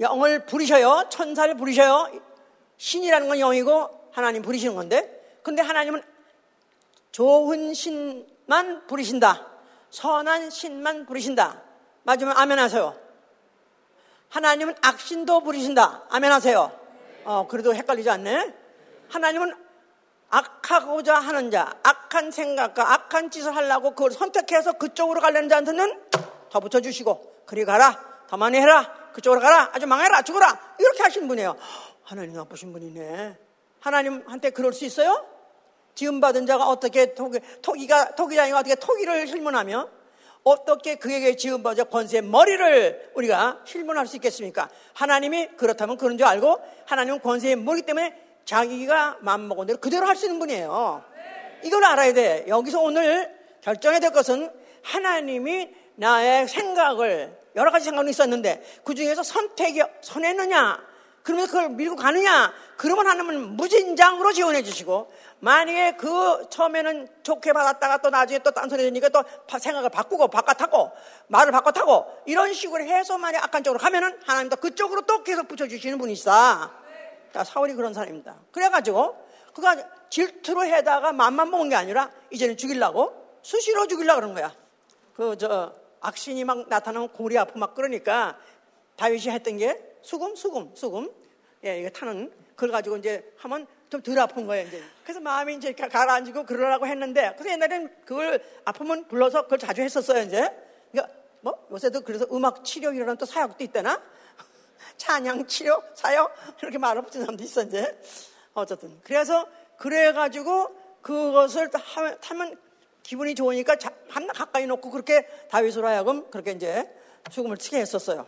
[0.00, 1.06] 영을 부리셔요.
[1.08, 2.10] 천사를 부리셔요.
[2.76, 6.02] 신이라는 건 영이고 하나님 부리시는 건데 근데 하나님은
[7.12, 9.46] 좋은 신만 부리신다.
[9.90, 11.62] 선한 신만 부리신다.
[12.02, 12.98] 맞으면 아멘 하세요.
[14.30, 16.06] 하나님은 악신도 부리신다.
[16.10, 16.76] 아멘 하세요.
[17.24, 18.52] 어, 그래도 헷갈리지 않네.
[19.08, 19.63] 하나님은
[20.34, 26.00] 악하고자 하는 자, 악한 생각과 악한 짓을 하려고 그걸 선택해서 그쪽으로 가려는 자한테는
[26.50, 31.56] 더 붙여주시고, 그리 가라, 더 많이 해라, 그쪽으로 가라, 아주 망해라, 죽어라, 이렇게 하신 분이에요.
[32.02, 33.38] 하나님 나쁘신 분이네.
[33.78, 35.24] 하나님한테 그럴 수 있어요?
[35.94, 39.88] 지음받은 자가 어떻게 토기, 토기가, 토기장이가 어떻게 토기를 실문하며
[40.42, 44.68] 어떻게 그에게 지음받아 권세의 머리를 우리가 실문할 수 있겠습니까?
[44.94, 50.26] 하나님이 그렇다면 그런 줄 알고 하나님은 권세의 머리 때문에 자기가 마음먹은 대로 그대로 할 수
[50.26, 51.02] 있는 분이에요.
[51.62, 52.44] 이걸 알아야 돼.
[52.46, 54.50] 여기서 오늘 결정해야 될 것은
[54.82, 60.78] 하나님이 나의 생각을 여러 가지 생각이 있었는데 그 중에서 선택이 선했느냐
[61.22, 68.10] 그러면 그걸 밀고 가느냐 그러면 하나님은 무진장으로 지원해 주시고 만약에 그 처음에는 좋게 받았다가 또
[68.10, 69.22] 나중에 또 딴소리 되니까 또
[69.58, 70.90] 생각을 바꾸고 바꿔타고
[71.28, 76.12] 말을 바꿔타고 이런 식으로 해서 만약 악한 쪽으로 가면은 하나님도 그쪽으로 또 계속 붙여주시는 분이
[77.34, 77.44] 있어.
[77.44, 78.40] 사울이 그런 사람입니다.
[78.52, 79.16] 그래가지고
[79.52, 79.76] 그가
[80.10, 84.54] 질투로 해다가 맘만 먹은 게 아니라 이제는 죽이려고 수시로 죽이려고 그런 거야.
[85.14, 88.38] 그 저 악신이 막 나타나면 고리 아프 막 그러니까
[88.96, 91.10] 다윗이 했던 게 수금, 수금, 수금.
[91.64, 94.82] 예, 이거 타는 그걸 가지고 이제 하면 좀 덜 아픈 거예요, 이제.
[95.02, 100.50] 그래서 마음이 이제 가라앉고 그러라고 했는데, 그래서 옛날에는 그걸 아프면 불러서 그걸 자주 했었어요, 이제.
[100.90, 104.02] 그러니까 뭐 요새도 그래서 음악 치료 이런 또 사역도 있다나?
[104.96, 107.98] 찬양 치료 사역 이렇게 붙인 사람도 있어 이제
[108.54, 111.70] 어쨌든 그래서 그래가지고 그것을
[112.22, 112.58] 하면
[113.02, 113.76] 기분이 좋으니까
[114.08, 116.88] 한나 가까이 놓고 그렇게 다윗으로 하여금 그렇게 이제
[117.30, 118.26] 죽음을 치게 했었어요.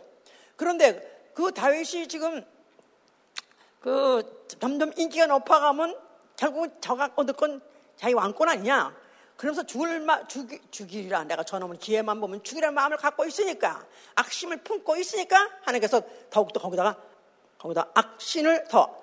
[0.57, 2.45] 그런데 그 다윗이 지금
[3.81, 5.99] 그 점점 인기가 높아가면
[6.37, 7.61] 결국 저가 얻을 건
[7.97, 8.95] 자기 왕권 아니냐?
[9.37, 11.25] 그러면서 죽을 마, 죽이, 죽이라.
[11.25, 16.96] 내가 저놈은 기회만 보면 죽이라는 마음을 갖고 있으니까, 악심을 품고 있으니까, 하나님께서 더욱더 거기다가,
[17.59, 19.03] 거기다 악신을 더,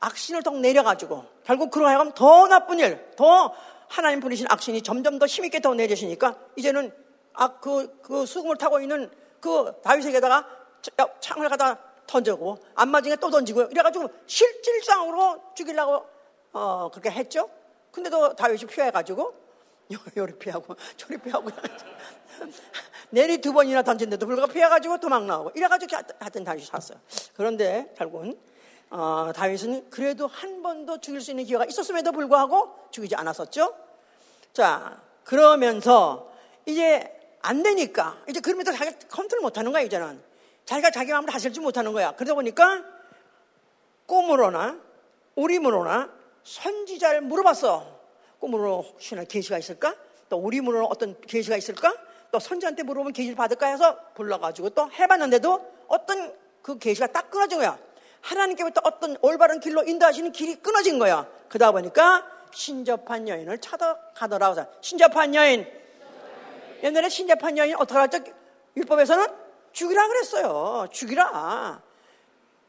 [0.00, 3.54] 악신을 더 내려가지고, 결국 그러 하여금 더 나쁜 일, 더
[3.88, 6.92] 하나님 부리신 악신이 점점 더 힘있게 더 내리시니까, 이제는
[7.32, 10.46] 악, 그, 그 수금을 타고 있는 그 다윗에게다가
[11.20, 16.04] 창을 갖다 던지고, 안마중에 또 던지고, 이래가지고 실질상으로 죽이려고,
[16.52, 17.48] 어, 그렇게 했죠?
[17.92, 19.49] 근데도 다윗이 피해가지고,
[20.16, 21.50] 요리 피하고 저리 피하고
[23.10, 26.98] 내리 두 번이나 던진데도 불구하고 피해가지고 도망 나오고 이래가지고 하여튼 다윗이 샀어요.
[27.36, 28.38] 그런데 결국은
[28.90, 33.74] 어, 다윗은 그래도 한 번도 죽일 수 있는 기회가 있었음에도 불구하고 죽이지 않았었죠.
[34.52, 36.32] 자 그러면서
[36.66, 40.22] 이제 안 되니까 이제 그러면서 자기가 컨트롤 못하는 거야 이제는
[40.64, 42.12] 자기가 자기 마음을 다스리지 못하는 거야.
[42.12, 42.84] 그러다 보니까
[44.06, 44.78] 꿈으로나
[45.36, 46.10] 우림으로나
[46.42, 47.99] 선지자를 물어봤어.
[48.40, 49.94] 꿈으로 혹시나 계시가 있을까?
[50.28, 51.94] 또 우리문으로 어떤 계시가 있을까?
[52.32, 57.78] 또 선지한테 물어보면 계시를 받을까 해서 불러가지고 또 해봤는데도 어떤 그 계시가 딱 끊어진 거야.
[58.20, 61.26] 하나님께부터 어떤 올바른 길로 인도하시는 길이 끊어진 거야.
[61.48, 64.64] 그러다 보니까 신접한 여인을 찾아가더라고.
[64.80, 65.66] 신접한 여인.
[66.82, 68.18] 옛날에 신접한 여인 어떻게 하죠?
[68.76, 69.26] 율법에서는
[69.72, 70.86] 죽이라 그랬어요.
[70.90, 71.82] 죽이라.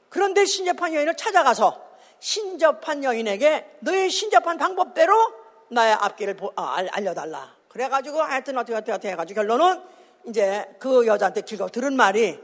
[0.10, 5.41] 그런데 신접한 여인을 찾아가서 신접한 여인에게 너의 신접한 방법대로
[5.72, 7.56] 나의 앞길을 아, 알려달라.
[7.70, 9.82] 그래가지고 하여튼 어떻게 어떻게 어떻게 해가지고 결론은
[10.28, 12.38] 이제 그 여자한테 길고 들은 말이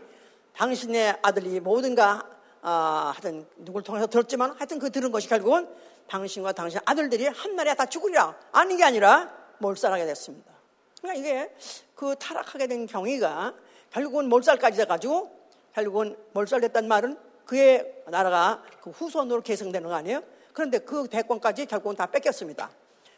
[0.56, 2.26] 당신의 아들이 뭐든가
[2.62, 5.68] 아, 하여튼 누굴 통해서 들었지만 하여튼 그 들은 것이 결국은
[6.08, 8.34] 당신과 당신 아들들이 한 날에 다 죽으리라.
[8.54, 10.54] 아닌 게 아니라 몰살하게 됐습니다.
[11.02, 11.54] 그러니까 이게
[11.96, 13.54] 그 타락하게 된 경위가
[13.92, 15.38] 결국은 몰살까지 돼가지고
[15.74, 20.22] 결국은 몰살됐단 말은 그의 나라가 그 후손으로 계승되는 거 아니에요?
[20.54, 22.70] 그런데 그 대권까지 결국은 다 뺏겼습니다.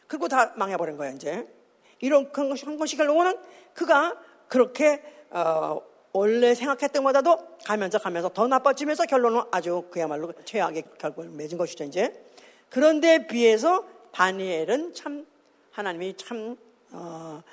[0.09, 1.47] 그리고 다 망해버린 거예요, 이제.
[1.99, 3.37] 이런 것이 결국은
[3.73, 4.17] 그가
[4.47, 5.79] 그렇게 어,
[6.11, 12.25] 원래 생각했던 것보다도 가면서 가면서 더 나빠지면서 결론은 아주 그야말로 최악의 결과를 맺은 것이죠, 이제.
[12.69, 15.27] 그런데 비해서 다니엘은 참
[15.71, 16.57] 하나님이 참
[16.91, 17.43] 어,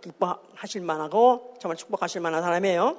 [0.00, 2.96] 기뻐하실 만하고 정말 축복하실 만한 사람이에요.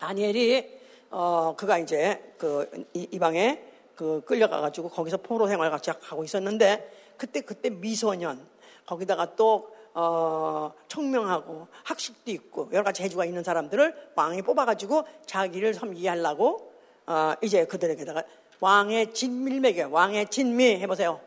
[0.00, 0.80] 다니엘이
[1.10, 3.62] 어, 그가 이제 그 이방에
[3.94, 8.40] 그 끌려가가지고 거기서 포로 생활 같이 하고 있었는데 그때 그때 미소년
[8.86, 16.72] 거기다가 또 어, 청명하고 학식도 있고 여러 가지 재주가 있는 사람들을 왕이 뽑아가지고 자기를 섬기하려고
[17.06, 18.22] 어, 이제 그들에게다가
[18.60, 21.20] 왕의 진미를 먹여 왕의 진미 해보세요.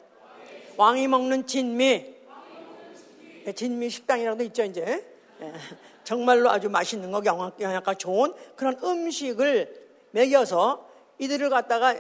[0.77, 2.15] 왕이 먹는 진미.
[3.45, 5.05] 네, 진미 식당이라도 있죠 이제.
[5.41, 5.53] 예,
[6.03, 11.95] 정말로 아주 맛있는 거 영양가 좋은 그런 음식을 먹여서 이들을 갖다가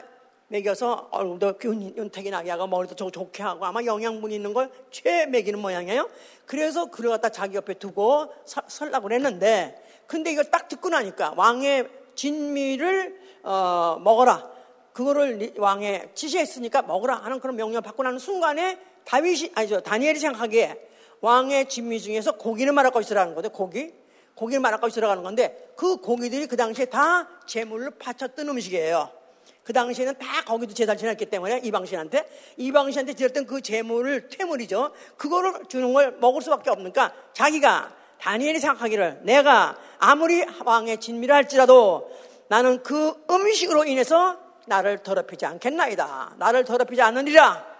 [0.47, 6.09] 먹여서 얼굴도 윤택이 나게 하고 머리도 좋게 하고 아마 영양분 있는 걸최 먹이는 모양이에요.
[6.45, 13.19] 그래서 그를 갖다 자기 옆에 두고 설라고 그랬는데 근데 이걸 딱 듣고 나니까 왕의 진미를
[13.43, 14.51] 어, 먹어라.
[14.93, 21.67] 그거를 왕의 지시했으니까 먹으라 하는 그런 명령을 받고 나는 순간에 다윗이 아니죠 다니엘이 생각하기에 왕의
[21.67, 23.91] 진미 중에서 고기는 말할 것이라는 거죠 고기
[24.35, 29.22] 고기를 말할 것이라는 건데 그 고기들이 그 당시에 다 제물을 바쳤던 음식이에요.
[29.63, 34.91] 그 당시에는 다 거기도 제사를 지냈기 때문에 이방신한테 이방신한테 드렸던 그 재물을 퇴물이죠.
[35.17, 42.09] 그거를 주는 걸 먹을 수밖에 없으니까 자기가 다니엘이 생각하기를 내가 아무리 왕의 진미를 할지라도
[42.47, 46.35] 나는 그 음식으로 인해서 나를 더럽히지 않겠나이다.
[46.37, 47.73] 나를 더럽히지 않느니라.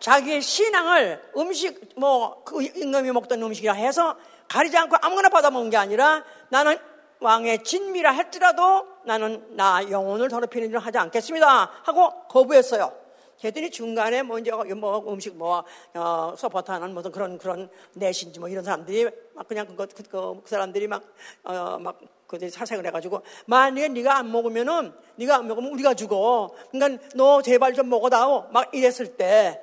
[0.00, 4.16] 자기의 신앙을 음식 뭐 그 임금이 먹던 음식이라 해서
[4.48, 6.76] 가리지 않고 아무거나 받아먹은 게 아니라 나는
[7.20, 11.70] 왕의 진미라 할지라도 나는 나 영혼을 더럽히는 일을 하지 않겠습니다.
[11.84, 12.92] 하고 거부했어요.
[13.38, 18.62] 걔들이 중간에 뭐 이제 뭐 음식 뭐 어, 서포트하는 무슨 그런 그런 내신지 뭐 이런
[18.62, 24.30] 사람들이 막 그냥 그거 그, 그, 그 사람들이 막어막 그들이 사색을 해가지고 만약에 네가 안
[24.30, 26.50] 먹으면은 네가 안 먹으면 우리가 죽어.
[26.70, 28.48] 그러니까 너 제발 좀 먹어다오.
[28.50, 29.60] 막 이랬을 때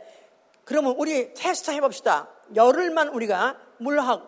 [0.63, 2.27] 그러면 우리 테스트 해봅시다.
[2.55, 4.27] 열흘만 우리가 물하고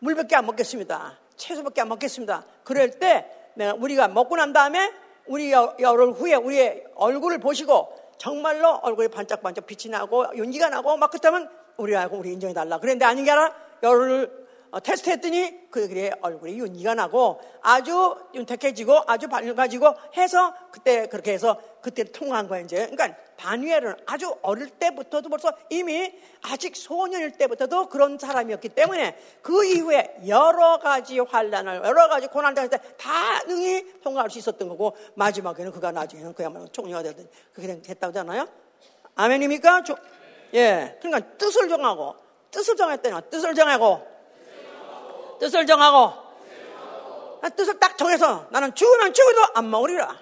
[0.00, 1.21] 물밖에 안 먹겠습니다.
[1.42, 2.44] 채소밖에 안 먹겠습니다.
[2.64, 4.92] 그럴 때 내가 우리가 먹고 난 다음에
[5.26, 11.48] 우리 열흘 후에 우리의 얼굴을 보시고 정말로 얼굴이 반짝반짝 빛이 나고 윤기가 나고 막 그렇다면
[11.76, 12.78] 우리하고 우리 인정해 달라.
[12.78, 14.41] 그런데 아닌 게 아니라 열흘 어,
[14.80, 22.04] 테스트 했더니 그들의 얼굴이 윤기가 나고 아주 윤택해지고 아주 밝아지고 해서 그때 그렇게 해서 그때
[22.04, 22.88] 통과한 거예요, 이제.
[22.88, 30.20] 그러니까 바니엘은 아주 어릴 때부터도 벌써 이미 아직 소년일 때부터도 그런 사람이었기 때문에 그 이후에
[30.26, 36.32] 여러 가지 환란을 여러 가지 고난을 다 능히 통과할 수 있었던 거고 마지막에는 그가 나중에는
[36.34, 38.48] 그야말로 총리가 되든 그렇게 됐다고 하잖아요.
[39.16, 39.82] 아멘입니까?
[40.54, 40.96] 예.
[41.00, 42.14] 그러니까 뜻을 정하고
[42.50, 43.22] 뜻을 정했대요.
[43.30, 44.11] 뜻을 정하고
[45.42, 46.12] 뜻을 정하고
[47.56, 50.16] 뜻을 딱 정해서 나는 죽으면 죽어도 안 먹으리라.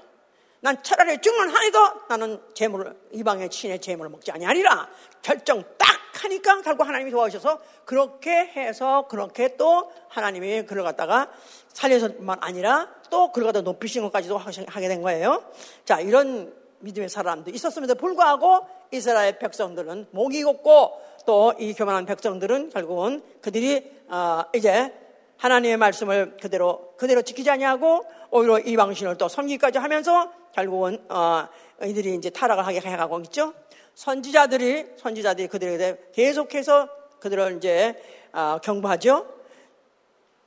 [0.61, 1.79] 난 차라리 죽는 한이도
[2.09, 4.89] 나는 재물을 이방의 친의 재물을 먹지 아니하리라.
[5.21, 5.89] 결정 딱
[6.23, 11.31] 하니까 결국 하나님이 도와주셔서 그렇게 해서 그렇게 또 하나님이 그를 갖다가
[11.69, 15.45] 살려서만 아니라 또 그를 갖다 높이신 것까지도 하게 된 거예요.
[15.85, 23.23] 자 이런 믿음의 사람도 있었음에도 불구하고 이스라엘 백성들은 목이 곱고 또 이 교만한 백성들은 결국은
[23.43, 24.95] 그들이 어 이제
[25.41, 31.49] 하나님의 말씀을 그대로 그대로 지키지 아니하고 오히려 이방신을 또 섬기까지 하면서 결국은 어,
[31.83, 33.55] 이들이 이제 타락을 하게 해가고 있죠.
[33.95, 36.89] 선지자들이 선지자들이 그들에게 계속해서
[37.21, 38.01] 그들을 이제
[38.33, 39.27] 어, 경고하죠.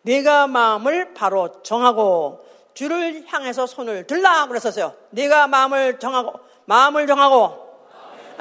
[0.03, 4.93] 내가 마음을 바로 정하고 주를 향해서 손을 들라 그랬었어요.
[5.09, 6.33] 내가 마음을 정하고
[6.65, 7.63] 마음을 정하고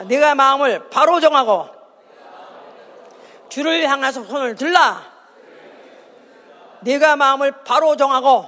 [0.07, 1.69] 내가 마음을 바로 정하고
[3.49, 5.12] 주를 향해서 손을 들라.
[6.83, 8.47] 네가 마음을 바로 정하고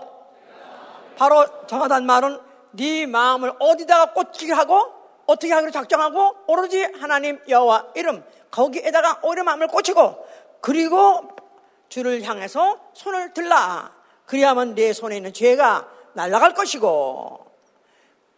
[1.16, 2.40] 바로 정하단 말은
[2.72, 4.92] 네 마음을 어디다가 꽂히게 하고
[5.26, 10.26] 어떻게 하기로 작정하고 오로지 하나님 여호와 이름 거기에다가 오히려 마음을 꽂히고
[10.60, 11.28] 그리고
[11.88, 13.92] 주를 향해서 손을 들라
[14.26, 17.44] 그리하면 내 손에 있는 죄가 날아갈 것이고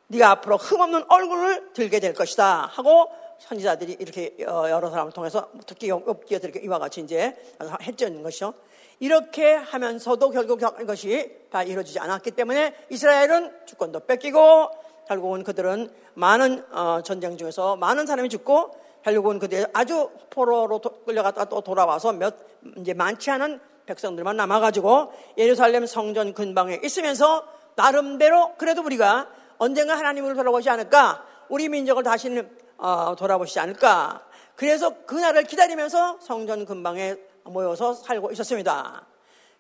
[0.09, 6.65] 네가 앞으로 흠없는 얼굴을 들게 될 것이다 하고 선지자들이 이렇게 여러 사람을 통해서 특히 욥기에
[6.65, 7.37] 이와 같이 이제
[7.83, 8.55] 했던 것이죠.
[8.99, 14.71] 이렇게 하면서도 결국 이것이 다 이루어지지 않았기 때문에 이스라엘은 주권도 뺏기고
[15.09, 18.71] 결국은 그들은 많은 어, 전쟁 중에서 많은 사람이 죽고
[19.03, 22.35] 결국은 그들 아주 포로로 끌려갔다가 또 돌아와서 몇
[22.79, 29.29] 이제 많지 않은 백성들만 남아가지고 예루살렘 성전 근방에 있으면서 나름대로 그래도 우리가
[29.59, 34.23] 언젠가 하나님을 돌아보지 않을까 우리 민족을 다시는 어, 돌아보시지 않을까.
[34.57, 37.17] 그래서 그날을 기다리면서 성전 근방에
[37.49, 39.07] 모여서 살고 있었습니다.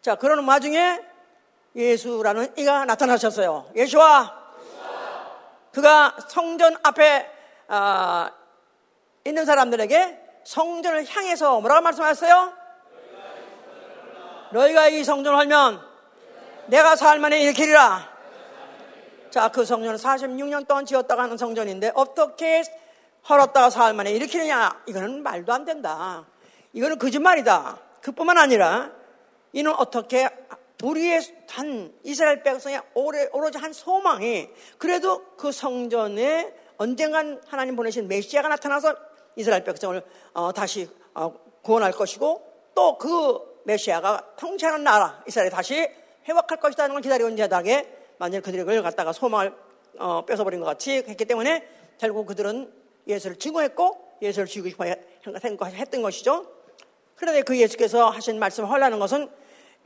[0.00, 1.00] 자 그러는 와중에
[1.74, 3.70] 예수라는 이가 나타나셨어요.
[3.74, 4.46] 예수와
[5.72, 7.30] 그가 성전 앞에
[7.68, 8.28] 어,
[9.24, 12.52] 있는 사람들에게 성전을 향해서 뭐라고 말씀하셨어요?
[14.52, 15.82] 너희가 이 성전을 하면
[16.66, 18.16] 내가 살 만에 일으키리라.
[19.30, 22.62] 자, 그 성전은 46년 동안 지었다가 하는 성전인데 어떻게
[23.28, 24.84] 헐었다가 사흘 만에 일으키느냐?
[24.86, 26.24] 이거는 말도 안 된다.
[26.72, 27.80] 이거는 거짓말이다.
[28.02, 28.92] 그뿐만 아니라
[29.52, 30.28] 이는 어떻게
[30.82, 34.48] 우리의 단 이스라엘 백성의 오래, 오로지 한 소망이
[34.78, 38.94] 그래도 그 성전에 언젠간 하나님 보내신 메시아가 나타나서
[39.36, 40.02] 이스라엘 백성을
[40.34, 45.88] 어, 다시 어, 구원할 것이고 또 그 메시아가 통치하는 나라 이스라엘이 다시
[46.28, 49.52] 회복할 것이라는 걸 기다려온 자들에게 만일 그들을 갖다가 소망을
[49.98, 52.72] 어, 뺏어버린 것 같이 했기 때문에 결국 그들은
[53.06, 56.46] 예수를 증오했고 예수를 죽이고 싶어 했던 것이죠.
[57.16, 59.30] 그런데 그 예수께서 하신 말씀을 하려는 것은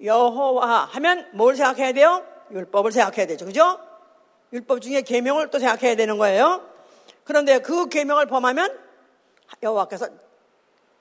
[0.02, 2.24] 여호와 하면 뭘 생각해야 돼요?
[2.50, 3.44] 율법을 생각해야 되죠.
[3.44, 3.78] 그죠?
[4.52, 6.68] 율법 중에 계명을 또 생각해야 되는 거예요.
[7.24, 8.78] 그런데 그 계명을 범하면
[9.62, 10.08] 여호와께서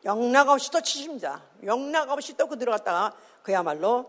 [0.06, 1.42] 영락 없이 또 치십니다.
[1.66, 4.06] 영락 없이 또 그 들어갔다가 그야말로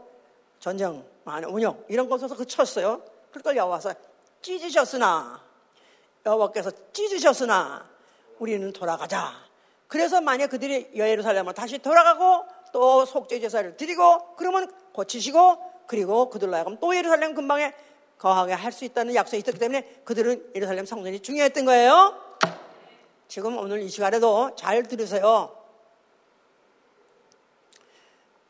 [0.58, 1.04] 전쟁,
[1.48, 3.02] 운영 이런 것에서 그 쳤어요.
[3.32, 3.94] 그걸 여호와서
[4.42, 5.42] 찢으셨으나
[6.26, 7.88] 여호와께서 찢으셨으나
[8.38, 9.49] 우리는 돌아가자.
[9.90, 16.78] 그래서 만약 그들이 예루살렘으로 다시 돌아가고 또 속죄 제사를 드리고 그러면 고치시고 그리고 그들로 하여금
[16.78, 17.74] 또 예루살렘 근방에
[18.16, 22.14] 거하게 할 수 있다는 약속이 있었기 때문에 그들은 예루살렘 성전이 중요했던 거예요.
[23.26, 25.56] 지금 오늘 이 시간에도 잘 들으세요.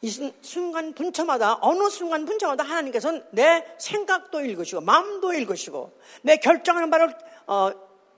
[0.03, 0.11] 이
[0.43, 7.16] 순간 분처마다 어느 순간 분처마다 하나님께서는 내 생각도 읽으시고 마음도 읽으시고 내 결정하는 바를
[7.47, 7.70] 어,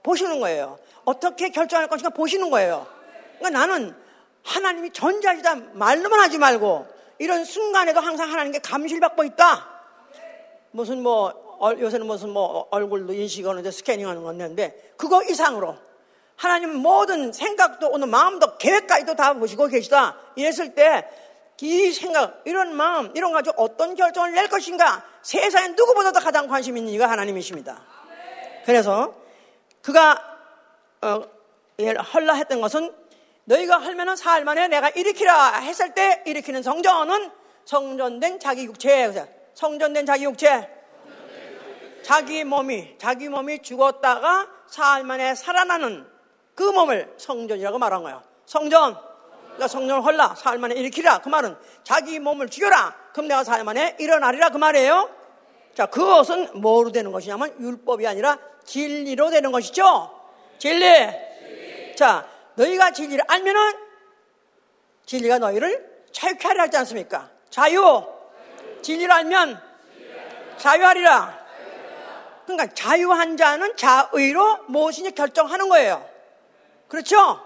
[0.03, 0.77] 보시는 거예요.
[1.05, 2.85] 어떻게 결정할 것인가 보시는 거예요.
[3.43, 3.95] 그러니까 나는
[4.43, 6.87] 하나님이 전자시다 말로만 하지 말고
[7.19, 9.69] 이런 순간에도 항상 하나님께 감시를 받고 있다.
[10.71, 15.77] 무슨 뭐 요새는 무슨 뭐 얼굴도 인식하는데 스캐닝하는 건데 그거 이상으로
[16.35, 20.17] 하나님 모든 생각도 오늘 마음도 계획까지도 다 보시고 계시다.
[20.35, 21.05] 이랬을 때
[21.63, 26.91] 이 생각, 이런 마음, 이런 가지고 어떤 결정을 낼 것인가 세상에 누구보다도 가장 관심 있는
[26.91, 27.81] 이가 하나님이십니다.
[28.65, 29.15] 그래서
[29.81, 30.21] 그가
[31.01, 31.23] 어,
[32.13, 32.93] 헐라 했던 것은
[33.45, 37.31] 너희가 헐면은 사흘 만에 내가 일으키라 했을 때 일으키는 성전은
[37.65, 39.11] 성전된 자기 육체,
[39.53, 40.69] 성전된 자기 육체,
[42.03, 46.05] 자기 몸이 자기 몸이 죽었다가 사흘 만에 살아나는
[46.55, 48.21] 그 몸을 성전이라고 말한 거예요.
[48.45, 48.97] 성전.
[49.53, 50.35] 그러니까 성전을 헐라.
[50.35, 51.19] 사흘 만에 일으키라.
[51.19, 52.95] 그 말은 자기 몸을 죽여라.
[53.13, 54.49] 그럼 내가 사흘 만에 일어나리라.
[54.49, 55.09] 그 말이에요.
[55.75, 60.11] 자, 그것은 뭐로 되는 것이냐면 율법이 아니라 진리로 되는 것이죠.
[60.57, 60.85] 진리.
[60.85, 61.95] 진리.
[61.95, 63.73] 자, 너희가 진리를 알면은
[65.05, 67.29] 진리가 너희를 자유케 하리라 하지 않습니까?
[67.49, 68.05] 자유.
[68.81, 69.61] 진리를 알면
[70.57, 71.43] 자유하리라.
[72.45, 76.07] 그러니까 자유한 자는 자의로 무엇이냐 결정하는 거예요.
[76.87, 77.39] 그렇죠?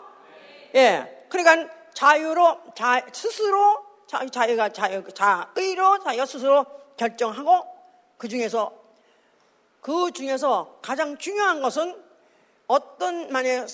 [0.75, 1.25] 예.
[1.29, 7.65] 그러니까 자유로, 자, 스스로, 자, 자유가 자유, 자의로 자기가 스스로 결정하고
[8.17, 8.71] 그 중에서,
[9.81, 12.06] 그 중에서 가장 중요한 것은
[12.67, 13.67] 어떤, 만약,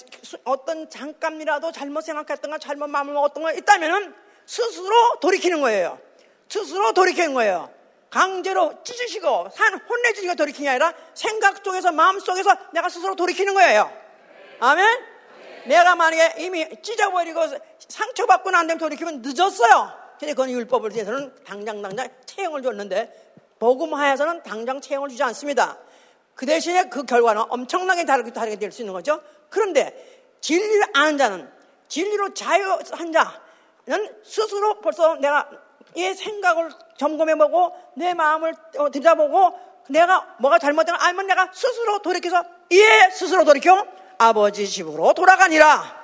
[0.44, 4.14] 어떤 잠깐이라도 잘못 생각했던가 잘못 마음을 먹었던 거 있다면은
[4.46, 6.00] 스스로 돌이키는 거예요.
[6.48, 7.72] 스스로 돌이키는 거예요.
[8.12, 13.92] 강제로 찢으시고 산 혼내주기가 돌이키는 게 아니라 생각 속에서 마음 속에서 내가 스스로 돌이키는 거예요.
[14.60, 14.86] 아멘?
[15.66, 17.42] 내가 만약에 이미 찢어버리고
[17.88, 19.92] 상처받고 난 다음에 돌이키면 늦었어요.
[20.20, 25.80] 근데 그건 율법을 위해서는 당장 당장 채용을 줬는데 복음하에서는 당장 채용을 주지 않습니다.
[26.36, 29.22] 그 대신에 그 결과는 엄청나게 다르게 다르게 될 수 있는 거죠.
[29.50, 29.94] 그런데
[30.42, 31.52] 진리를 아는 자는
[31.88, 35.50] 진리로 자유한 자는 스스로 벌써 내가
[35.96, 39.60] 이 생각을 점검해보고 내 마음을 어, 들여다보고
[39.90, 43.86] 내가 뭐가 잘못된 걸 알면 내가 스스로 돌이켜서 이에 스스로 돌이켜
[44.18, 46.04] 아버지 집으로 돌아가니라.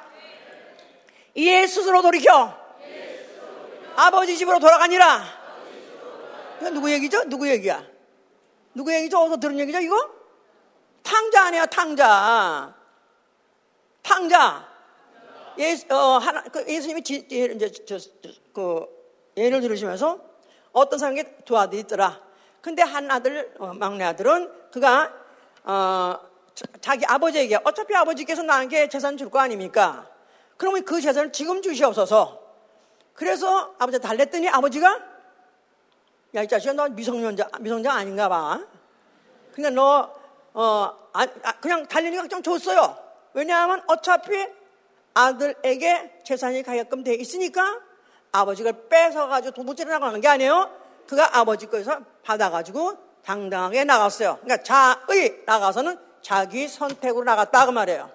[1.35, 2.53] 이에 스스로 돌이켜.
[3.95, 5.23] 아버지 집으로 돌아가니라.
[6.61, 7.23] 이거 누구 얘기죠?
[7.29, 7.83] 누구 얘기야?
[8.73, 9.17] 누구 얘기죠?
[9.19, 10.18] 어디서 들은 얘기죠, 이거?
[11.09, 12.75] 탕자 아니야, 탕자.
[14.03, 14.67] 탕자.
[15.57, 18.09] 예수, 어, 하나, 그 예수님이 지, 이제, 저, 저,
[18.53, 18.85] 그,
[19.35, 20.19] 예를 들으시면서
[20.71, 22.21] 어떤 사람에게 두 아들이 있더라.
[22.61, 25.11] 근데 한 아들, 어, 막내 아들은 그가,
[25.63, 26.19] 어,
[26.79, 30.07] 자기 아버지에게 어차피 아버지께서 나에게 재산 줄 거 아닙니까?
[30.57, 32.39] 그러면 그 재산을 지금 주시옵소서.
[33.13, 34.99] 그래서 아버지 달랬더니 아버지가
[36.35, 38.61] 야, 이 자식아, 너 미성년자, 미성자 아닌가 봐.
[39.53, 40.13] 그러니까 너,
[40.53, 42.97] 어, 아, 아, 그냥 달리니까 좀 줬어요.
[43.33, 44.47] 왜냐하면 어차피
[45.13, 47.79] 아들에게 재산이 가게끔 돼 있으니까
[48.31, 50.71] 아버지가 뺏어가지고 도둑질을 나가는 게 아니에요.
[51.07, 54.39] 그가 아버지 거에서 받아가지고 당당하게 나갔어요.
[54.41, 58.11] 그러니까 자의 나가서는 자기 선택으로 나갔다 그 말이에요.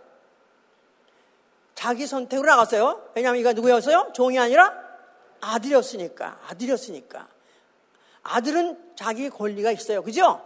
[1.74, 3.10] 자기 선택으로 나갔어요.
[3.14, 4.12] 왜냐하면 이가 누구였어요?
[4.14, 4.72] 종이 아니라
[5.40, 6.38] 아들이었으니까.
[6.48, 7.28] 아들이었으니까.
[8.22, 10.02] 아들은 자기 권리가 있어요.
[10.02, 10.40] 그죠?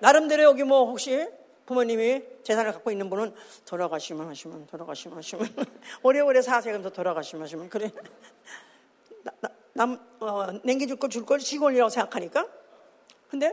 [0.00, 1.28] 나름대로 여기 뭐 혹시
[1.70, 5.48] 부모님이 재산을 갖고 있는 분은 돌아가시면 하시면 돌아가시면 하시면
[6.02, 6.72] 오래오래 사세요.
[6.72, 7.90] 그러면서 돌아가시면 하시면 그래.
[9.72, 12.46] 남, 어, 남겨줄 걸줄걸 지권이라고 생각하니까.
[13.28, 13.52] 근데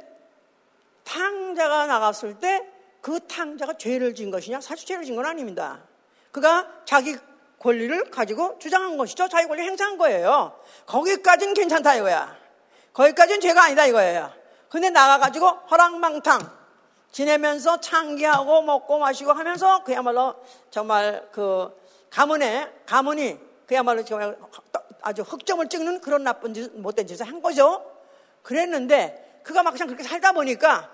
[1.04, 4.60] 탕자가 나갔을 때 그 탕자가 죄를 진 것이냐?
[4.60, 5.80] 사실 죄를 진건 아닙니다.
[6.34, 7.16] 그가 자기
[7.58, 9.30] 권리를 가지고 주장한 것이죠.
[9.30, 10.60] 자기 권리 행사한 거예요.
[10.88, 12.36] 거기까지는 괜찮다 이거야.
[12.92, 14.34] 거기까지는 죄가 아니다 이거예요.
[14.68, 16.57] 근데 나가가지고 허랑망탕
[17.12, 20.36] 지내면서 창기하고 먹고 마시고 하면서 그야말로
[20.70, 21.76] 정말 그
[22.10, 24.38] 가문에 가문이 그야말로 정말
[25.02, 27.84] 아주 흑점을 찍는 그런 나쁜 짓, 못된 짓을 한 거죠.
[28.44, 30.90] 그랬는데 그가 막 그냥 그렇게 살다 보니까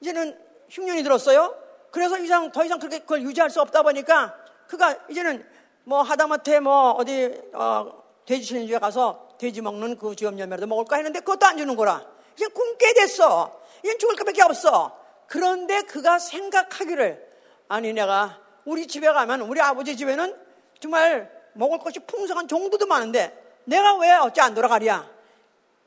[0.00, 0.38] 이제는
[0.68, 1.54] 흉년이 들었어요.
[1.90, 4.34] 그래서 이상 더 이상 그렇게 그걸 유지할 수 없다 보니까
[4.68, 5.46] 그가 이제는
[5.84, 11.20] 뭐 하다못해 뭐 어디 어, 돼지 집에 가서 돼지 먹는 그 주염 열매라도 먹을까 했는데
[11.20, 12.06] 그것도 안 주는 거라.
[12.36, 13.60] 이제 굶게 됐어.
[13.82, 14.99] 이제 죽을 것밖에 없어.
[15.30, 17.24] 그런데 그가 생각하기를
[17.68, 20.36] 아니 내가 우리 집에 가면 우리 아버지 집에는
[20.80, 25.08] 정말 먹을 것이 풍성한 종도도 많은데 내가 왜 어찌 안 돌아가랴?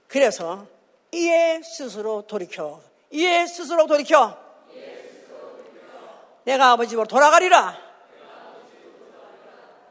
[0.07, 0.65] 그래서
[1.11, 2.81] 이에 스스로 돌이켜.
[3.11, 4.37] 이에 스스로 돌이켜.
[6.45, 7.77] 내가 아버지 집으로 돌아가리라.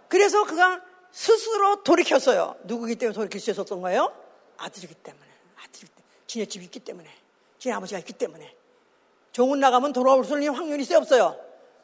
[0.08, 0.80] 그래서 그가
[1.10, 2.56] 스스로 돌이켰어요.
[2.64, 4.16] 누구기 때문에 돌이킬 수 있었던 거예요?
[4.56, 5.26] 아들이기 때문에.
[5.58, 6.14] 아들이기 때문에.
[6.26, 7.10] 지네 집이 있기 때문에.
[7.58, 8.61] 지네 아버지가 있기 때문에.
[9.32, 11.36] 종은 나가면 돌아올 수 있는 확률이 쎄 없어요.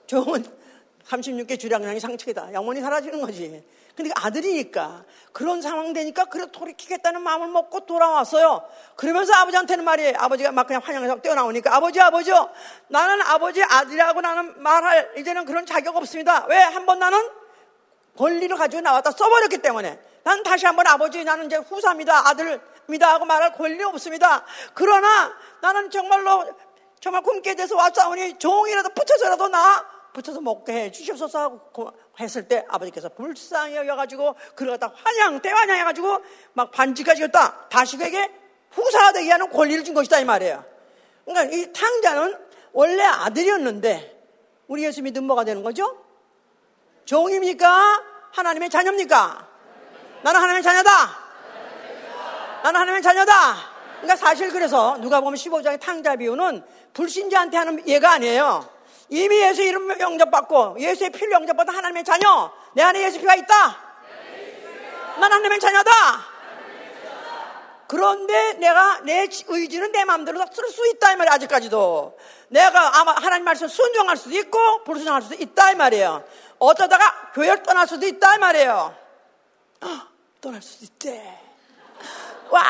[0.06, 0.44] 종은
[1.08, 2.52] 36개 주량량이 상책이다.
[2.52, 3.64] 영원히 사라지는 거지.
[3.96, 8.62] 근데 아들이니까 그런 상황 되니까 그래 돌이키겠다는 마음을 먹고 돌아왔어요.
[8.94, 10.14] 그러면서 아버지한테는 말이에요.
[10.18, 12.50] 아버지가 막 그냥 환영해서 뛰어나오니까 아버지 아버지요.
[12.88, 16.46] 나는 아버지 아들이라고 나는 말할 이제는 그런 자격 없습니다.
[16.48, 16.58] 왜?
[16.58, 17.18] 한 번 나는
[18.16, 22.28] 권리를 가지고 나왔다 써버렸기 때문에 난 다시 한번 아버지 나는 이제 후사입니다.
[22.28, 24.44] 아들입니다 하고 말할 권리 없습니다.
[24.74, 26.44] 그러나 나는 정말로
[27.00, 33.08] 정말 굶게 돼서 왔사오니 종이라도 붙여서라도 나 붙여서 먹게 해 주시옵소서 하고 했을 때 아버지께서
[33.10, 36.18] 불쌍히 여겨가지고 그를 갖다 환영, 대환영해가지고
[36.54, 37.68] 막 반지까지 줬다.
[37.68, 38.30] 다시 그에게
[38.72, 40.64] 후사가 되게 하는 권리를 준 것이다 이 말이에요.
[41.24, 42.36] 그러니까 이 탕자는
[42.72, 44.18] 원래 아들이었는데
[44.66, 46.04] 우리 예수 믿으면 뭐가 되는 거죠?
[47.04, 48.02] 종입니까?
[48.32, 49.48] 하나님의 자녀입니까?
[50.22, 50.90] 나는 하나님의 자녀다.
[52.62, 53.32] 나는 하나님의 자녀다.
[54.00, 56.62] 그러니까 사실 그래서 누가 보면 15장의 탕자 비유는
[56.98, 58.68] 불신자한테 하는 예가 아니에요.
[59.08, 62.52] 이미 예수 이름 영접받고 예수의 피를 영접받은 하나님의 자녀.
[62.74, 63.54] 내 안에 예수 피가 있다.
[65.20, 65.90] 난 하나님의 자녀다.
[67.86, 72.18] 그런데 내가 내 의지는 내 마음대로 쓸 수 있다 이 말이야 아직까지도
[72.48, 76.22] 내가 아마 하나님 말씀 순종할 수도 있고 불순종할 수도 있다 이 말이에요
[76.58, 78.94] 어쩌다가 교회를 떠날 수도 있다 이 말이에요
[80.42, 81.40] 떠날 수도 있대
[82.50, 82.62] 와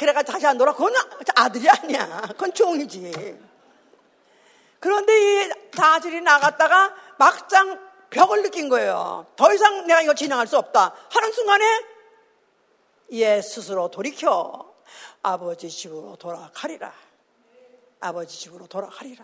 [0.00, 0.94] 그래가지고 다시 안 돌아 그건
[1.36, 3.38] 아들이 아니야 그건 종이지
[4.80, 9.26] 그런데 이 다질이 나갔다가 막상 벽을 느낀 거예요.
[9.36, 10.94] 더 이상 내가 이거 진행할 수 없다.
[11.10, 11.64] 하는 순간에
[13.12, 14.74] 얘 스스로 돌이켜
[15.22, 16.92] 아버지 집으로 돌아가리라.
[18.00, 19.22] 아버지 집으로 돌아가리라.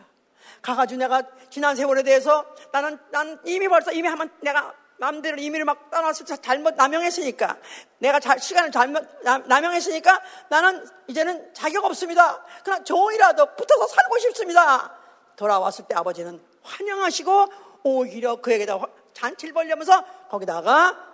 [0.60, 5.90] 가가지고 내가 지난 세월에 대해서 나는, 난 이미 벌써 이미 한번 내가 마음대로 이미를 막
[5.90, 7.56] 떠나서 잘못 남용했으니까
[7.98, 12.44] 내가 자, 시간을 잘못 남용했으니까 나는 이제는 자격 없습니다.
[12.64, 14.94] 그러나 종이라도 붙어서 살고 싶습니다.
[15.36, 17.46] 돌아왔을 때 아버지는 환영하시고
[17.84, 18.80] 오히려 그에게다
[19.12, 21.06] 잔치를 벌려면서 거기다가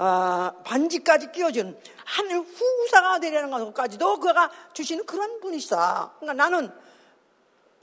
[0.00, 6.14] 아, 반지까지 끼워준 한 후사가 되려는 것까지도 그가 주시는 그런 분이시다.
[6.20, 6.72] 그러니까 나는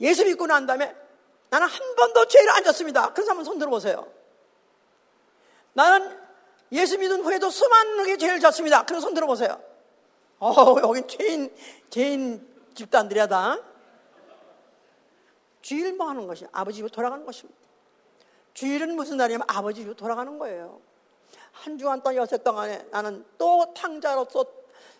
[0.00, 0.94] 예수 믿고 난 다음에
[1.50, 3.12] 나는 한 번도 죄를 안 졌습니다.
[3.12, 4.15] 그래서 한번 손 들어보세요.
[5.76, 6.18] 나는
[6.72, 8.86] 예수 믿은 후에도 수많은 죄를 졌습니다.
[8.86, 9.60] 그래서 손 들어보세요.
[10.38, 11.54] 어, 여긴 죄인,
[11.90, 13.58] 죄인 집단들이야 다.
[15.60, 17.60] 주일만 하는 것이 아버지 집으로 돌아가는 것입니다.
[18.54, 20.80] 주일은 무슨 날이냐면 아버지 집으로 돌아가는 거예요.
[21.52, 24.46] 한 주간 동안 여섯 동안에 나는 또 탕자로서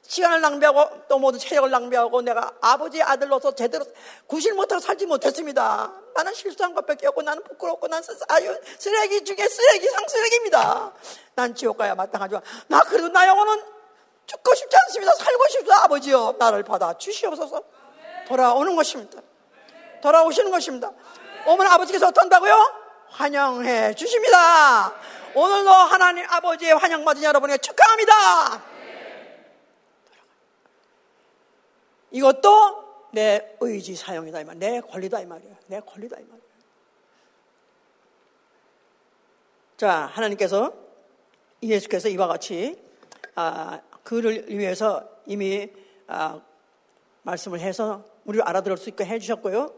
[0.09, 3.85] 시간을 낭비하고 또 모든 체력을 낭비하고 내가 아버지의 아들로서 제대로
[4.27, 5.93] 구실 못하고 살지 못했습니다.
[6.15, 10.93] 나는 실수한 것밖에 없고 나는 부끄럽고 난 아유 쓰레기 중에 쓰레기 상 쓰레기입니다.
[11.35, 12.41] 난 지옥 가야 마땅하죠.
[12.69, 13.63] 나 그래도 나 영혼은
[14.27, 15.13] 죽고 싶지 않습니다.
[15.15, 16.37] 살고 싶다 아버지요.
[16.39, 17.63] 나를 받아 주시옵소서.
[18.29, 19.21] 돌아오는 것입니다.
[20.03, 20.91] 돌아오시는 것입니다.
[21.47, 22.75] 오면 아버지께서 어떤다고요?
[23.11, 24.93] 환영해 주십니다.
[25.35, 28.76] 오늘도 하나님 아버지의 환영받은 여러분에게 축하합니다.
[32.17, 35.55] 이것도 내 의지 사용이다 이 말, 내 권리다 이 말이에요.
[35.67, 36.47] 내 권리다 이 말이에요.
[39.77, 40.73] 자, 하나님께서
[41.63, 42.83] 예수께서 이와 같이
[43.35, 45.71] 아, 그를 위해서 이미
[46.07, 46.41] 아,
[47.23, 49.75] 말씀을 해서 우리 알아들을 수 있게 해주셨고요.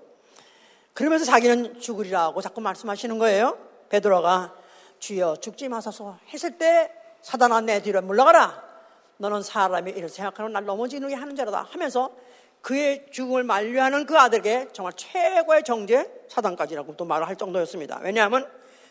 [0.94, 3.58] 그러면서 자기는 죽으리라고 자꾸 말씀하시는 거예요.
[3.88, 4.54] 베드로가
[5.00, 8.68] 주여 죽지 마소서 했을 때 사단아 내 뒤로 물러가라.
[9.16, 12.12] 너는 사람이 이를 생각하는 날 넘어지는 게 하는 자라다 하면서
[12.60, 18.00] 그의 죽음을 만류하는 그 아들에게 정말 최고의 정죄 사단까지라고 또 말을 할 정도였습니다.
[18.02, 18.50] 왜냐하면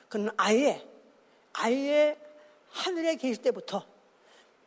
[0.10, 0.82] 그는 아예
[1.54, 2.18] 아예
[2.72, 3.86] 하늘에 계실 때부터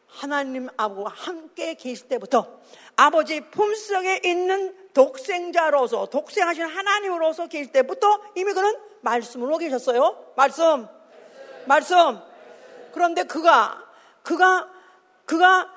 [0.07, 2.61] 하나님 아버지와 함께 계실 때부터
[2.97, 10.33] 아버지 품속에 있는 독생자로서 독생하신 하나님으로서 계실 때부터 이미 그는 말씀으로 계셨어요.
[10.37, 10.87] 말씀.
[11.67, 12.21] 말씀.
[12.93, 13.85] 그런데 그가
[14.23, 14.69] 그가
[15.25, 15.73] 그가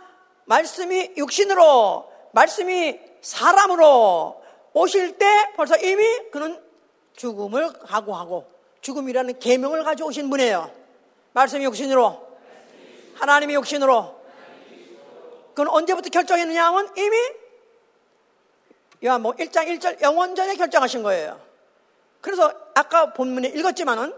[0.46, 4.44] 말씀이 육신으로 말씀이 사람으로
[4.74, 6.62] 오실 때 벌써 이미 그는
[7.16, 8.46] 죽음을 각오하고
[8.82, 10.70] 죽음이라는 계명을 가져오신 분이에요.
[11.32, 12.28] 말씀이 육신으로
[13.16, 14.22] 하나님이 육신으로
[15.50, 17.18] 그건 언제부터 결정했느냐 하면 이미
[19.06, 21.40] 요한복 1장 1절 영원 전에 결정하신 거예요.
[22.22, 24.14] 그래서 아까 본문에 읽었지만은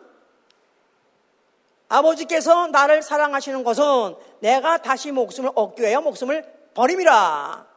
[1.90, 6.44] 아버지께서 나를 사랑하시는 것은 내가 다시 목숨을 얻기 위하여 목숨을
[6.74, 7.75] 버림이라.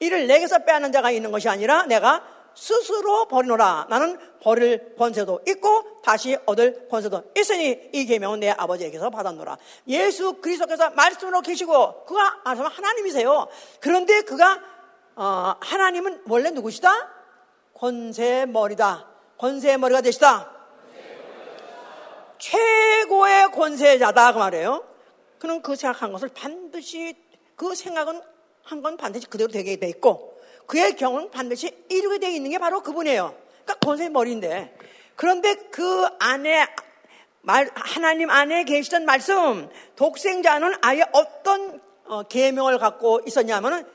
[0.00, 2.22] 이를 내게서 빼앗는 자가 있는 것이 아니라 내가
[2.54, 3.86] 스스로 버리노라.
[3.90, 9.58] 나는 버릴 권세도 있고 다시 얻을 권세도 있으니 이 계명은 내 아버지에게서 받았노라.
[9.88, 13.46] 예수 그리스도께서 말씀으로 계시고 그가 하나님이세요.
[13.80, 14.58] 그런데 그가
[15.16, 17.10] 어, 하나님은 원래 누구시다?
[17.74, 19.06] 권세 머리다.
[19.38, 20.50] 권세 머리가 되시다.
[22.38, 24.84] 최고의 권세자다 그 말이에요.
[25.38, 27.14] 그는 그 생각한 것을 반드시
[27.54, 28.20] 그 생각은
[28.66, 30.36] 한 건 반드시 그대로 되게 돼 있고
[30.66, 33.34] 그의 경우는 반드시 이루게 되어 있는 게 바로 그분이에요.
[33.64, 34.76] 그러니까 권세 머리인데
[35.14, 36.66] 그런데 그 안에
[37.42, 43.86] 말, 하나님 안에 계시던 말씀 독생자는 아예 어떤 어, 계명을 갖고 있었냐면은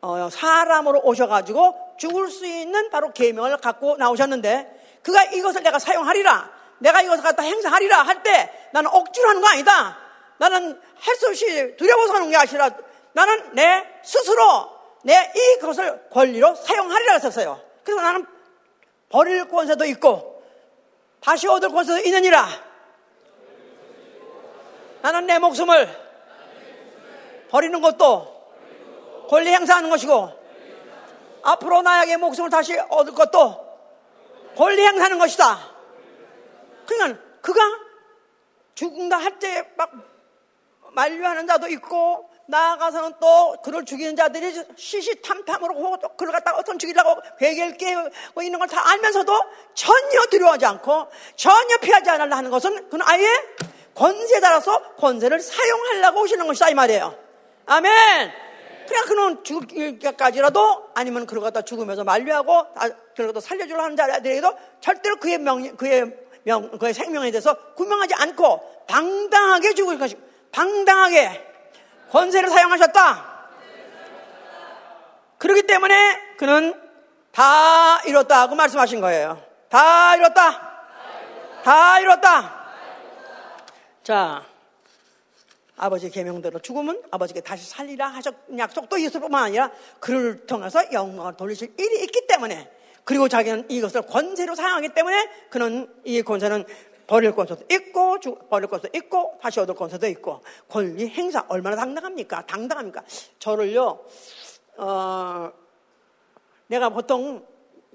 [0.00, 7.02] 어, 사람으로 오셔가지고 죽을 수 있는 바로 계명을 갖고 나오셨는데 그가 이것을 내가 사용하리라 내가
[7.02, 9.98] 이것을 갖다 행사하리라 할 때 나는 억지로 하는 거 아니다.
[10.38, 12.70] 나는 할 수 없이 두려워서 하는 게 아니라
[13.12, 14.70] 나는 내 스스로
[15.02, 17.60] 내 이것을 권리로 사용하리라 했었어요.
[17.84, 18.26] 그래서 나는
[19.08, 20.42] 버릴 권세도 있고
[21.20, 22.46] 다시 얻을 권세도 있느니라.
[25.02, 25.88] 나는 내 목숨을
[27.50, 28.40] 버리는 것도
[29.28, 30.40] 권리 행사하는 것이고
[31.42, 33.68] 앞으로 나에게 목숨을 다시 얻을 것도
[34.56, 35.58] 권리 행사하는 것이다.
[36.86, 37.60] 그러니까 그가
[38.74, 39.90] 죽는다 할 때 막
[40.92, 47.76] 만류하는 자도 있고 나아가서는 또 그를 죽이는 자들이 시시탐탐으로 또 그를 갖다가 어떤 죽이려고 괴계를
[47.76, 49.32] 깨고 있는 걸 다 알면서도
[49.74, 53.26] 전혀 두려워하지 않고 전혀 피하지 않으려 하는 것은 그는 아예
[53.94, 57.16] 권세에 따라서 권세를 사용하려고 오시는 것이다 이 말이에요.
[57.66, 58.32] 아멘.
[58.86, 62.66] 그냥 그는 죽기까지라도 아니면 그를 갖다 죽으면서 만류하고
[63.14, 66.12] 그를 갖다 살려주려 하는 자들에게도 절대로 그의 명, 그의
[66.44, 70.16] 명, 그의 생명에 대해서 구명하지 않고 당당하게 죽을 것이
[70.50, 71.49] 당당하게
[72.10, 73.30] 권세를 사용하셨다.
[75.38, 76.74] 그렇기 때문에 그는
[77.32, 79.42] 다 이뤘다 고 말씀하신 거예요.
[79.68, 80.70] 다 이뤘다.
[81.62, 82.60] 다 이뤘다.
[84.02, 84.44] 자,
[85.76, 92.02] 아버지 계명대로 죽으면 아버지께 다시 살리라 하셨 약속도 있을뿐만 아니라 그를 통해서 영광을 돌리실 일이
[92.02, 92.70] 있기 때문에
[93.04, 96.64] 그리고 자기는 이것을 권세로 사용하기 때문에 그는 이 권세는
[97.10, 102.46] 버릴 권세도 있고 버릴 권세도 있고 다시 얻을 권세도 있고 권리 행사 얼마나 당당합니까?
[102.46, 103.02] 당당합니까?
[103.40, 104.04] 저를요
[104.76, 105.52] 어,
[106.68, 107.44] 내가 보통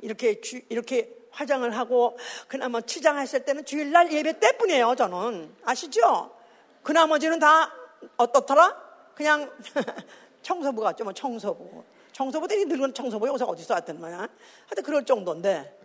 [0.02, 2.18] 이렇게 주, 이렇게 화장을 하고
[2.50, 4.96] 그나마 치장했을 때는 주일날 예배 때뿐이에요.
[4.96, 6.36] 저는 아시죠?
[6.84, 7.74] 그 나머지는 다
[8.18, 8.76] 어떻더라?
[9.16, 9.50] 그냥
[10.44, 11.86] 청소부 같죠, 뭐 청소부.
[12.12, 14.18] 청소부들이 늙은 청소부 여기서 어디서 왔단 말이야?
[14.18, 15.80] 하여튼 그럴 정도인데,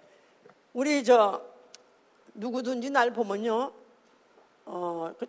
[0.72, 1.49] 우리 저,
[2.41, 3.72] 누구든지 날 보면요,
[4.64, 5.26] 어, 그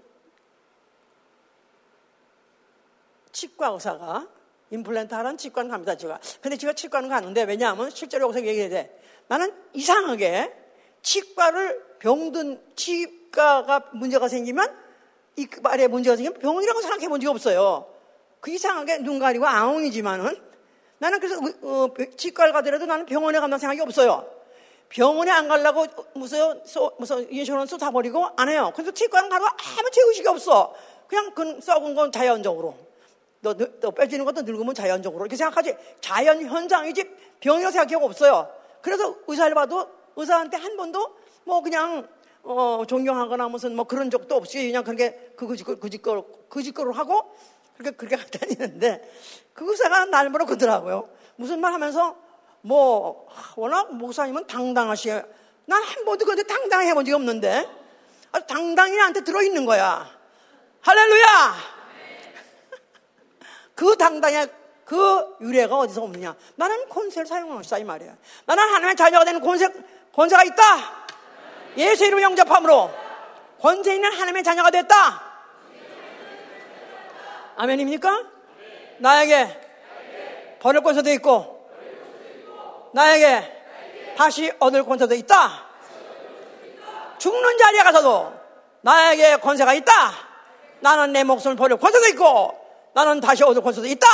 [3.32, 4.28] 치과 의사가
[4.72, 6.20] 임플란트 하라는 치과는 갑니다, 제가.
[6.41, 9.01] 근데 제가 치과는 가는데, 왜냐하면 실제로 여기서 얘기해야 돼.
[9.28, 10.53] 나는 이상하게
[11.01, 14.74] 치과를 병든 치과가 문제가 생기면
[15.36, 17.88] 이 말에 문제가 생기면 병이라고 생각해 본 적이 없어요.
[18.39, 20.36] 그 이상하게 눈 가리고 아웅이지만은
[20.99, 24.41] 나는 그래서 어, 치과를 가더라도 나는 병원에 간다는 생각이 없어요.
[24.92, 26.62] 병원에 안 가려고 무슨
[27.00, 28.72] 무슨 인슈런스 다 버리고 안 해요.
[28.76, 30.74] 그래서 치과는 가도 아무 죄의식이 없어.
[31.08, 32.76] 그냥 그 썩은 건 자연적으로.
[33.39, 35.76] 너, 너 빼지는 것도 늙으면 자연적으로 이렇게 생각하지.
[36.02, 38.54] 자연 현상이지 병이라고 생각하고 없어요.
[38.82, 41.16] 그래서 의사를 봐도 의사한테 한 번도
[41.46, 42.08] 뭐 그냥
[42.44, 47.34] 어, 존경하거나 무슨 뭐 그런 적도 없이 그냥 그렇게 그거짓거 그짓거 그짓거를 하고
[47.78, 49.10] 그렇게 그렇게 다니는데
[49.54, 51.10] 그 의사가 날 보러 그러더라고요.
[51.38, 52.18] 무슨 말 하면서
[52.62, 55.24] 뭐 워낙 목사님은 당당하시요.
[55.66, 57.70] 난 한 번도 그런데 당당해 본 적이 없는데
[58.32, 60.09] 아주 당당히 나한테 들어있는 거야.
[60.82, 61.55] 할렐루야!
[63.76, 64.47] 그 당당해
[64.86, 66.36] 그 유래가 어디서 오느냐?
[66.55, 68.14] 나는 권세를 사용하고 있다 이 말이야.
[68.45, 69.70] 나는 하나님의 자녀가 되는 권세,
[70.14, 70.64] 권세가 있다.
[71.78, 72.91] 예수 이름 영접함으로
[73.59, 75.32] 권세 있는 하나님의 자녀가 됐다.
[77.55, 78.26] 아멘입니까?
[78.99, 79.62] 나에게
[80.59, 81.61] 버릴 권세도 있고
[82.94, 83.64] 나에게
[84.18, 85.66] 다시 얻을 권세도 있다.
[87.18, 88.34] 죽는 자리에 가서도
[88.82, 89.94] 나에게 권세가 있다.
[90.80, 92.58] 나는 내 목숨을 버릴 권세도 있고
[92.94, 94.08] 나는 다시 얻을 권세도 있다.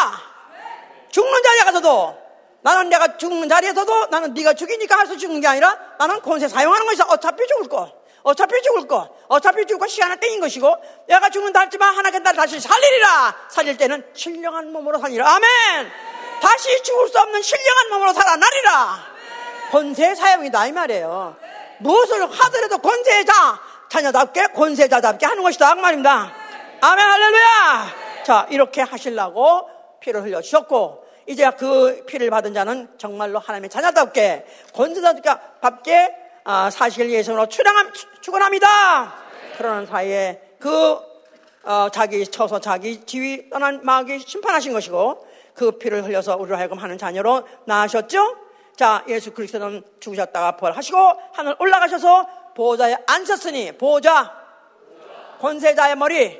[1.10, 2.18] 죽는 자리에 가서도
[2.62, 6.86] 나는 내가 죽는 자리에서도 나는 네가 죽이니까 할 수 죽는 게 아니라 나는 권세 사용하는
[6.86, 7.06] 것이다.
[7.10, 7.92] 어차피 죽을 거.
[8.24, 9.10] 어차피 죽을 거.
[9.30, 10.76] 어차피 죽고 시간을 땡인 것이고
[11.08, 13.36] 내가 죽는다 할지만 하나님께 날 다시 살리리라.
[13.50, 15.36] 살릴 때는 신령한 몸으로 살리라.
[15.36, 16.17] 아멘.
[16.42, 19.18] 다시 죽을 수 없는 신령한 몸으로 살아나리라.
[19.72, 21.36] 권세 사용이다 이 말이에요.
[21.80, 23.34] 무엇을 하더라도 권세자
[23.90, 26.34] 자녀답게 권세자답게 하는 것이다 그 말입니다.
[26.82, 27.96] 아멘 할렐루야.
[28.26, 29.70] 자 이렇게 하시려고
[30.00, 37.48] 피를 흘려 주셨고 이제 그 피를 받은 자는 정말로 하나님의 자녀답게 권세자답게 아, 사실 예수로
[37.48, 39.16] 출항함, 축원합니다.
[39.58, 40.98] 그러는 사이에 그
[41.64, 45.27] 어, 자기 쳐서 자기 지위 떠난 마귀 심판하신 것이고
[45.58, 48.38] 그 피를 흘려서 우리로 하여금 하는 자녀로 나으셨죠?
[48.76, 50.98] 자, 예수 그리스도는 죽으셨다가 부활하시고
[51.34, 54.32] 하늘 올라가셔서 보호자에 앉았으니 보호자
[55.40, 56.40] 권세자의 머리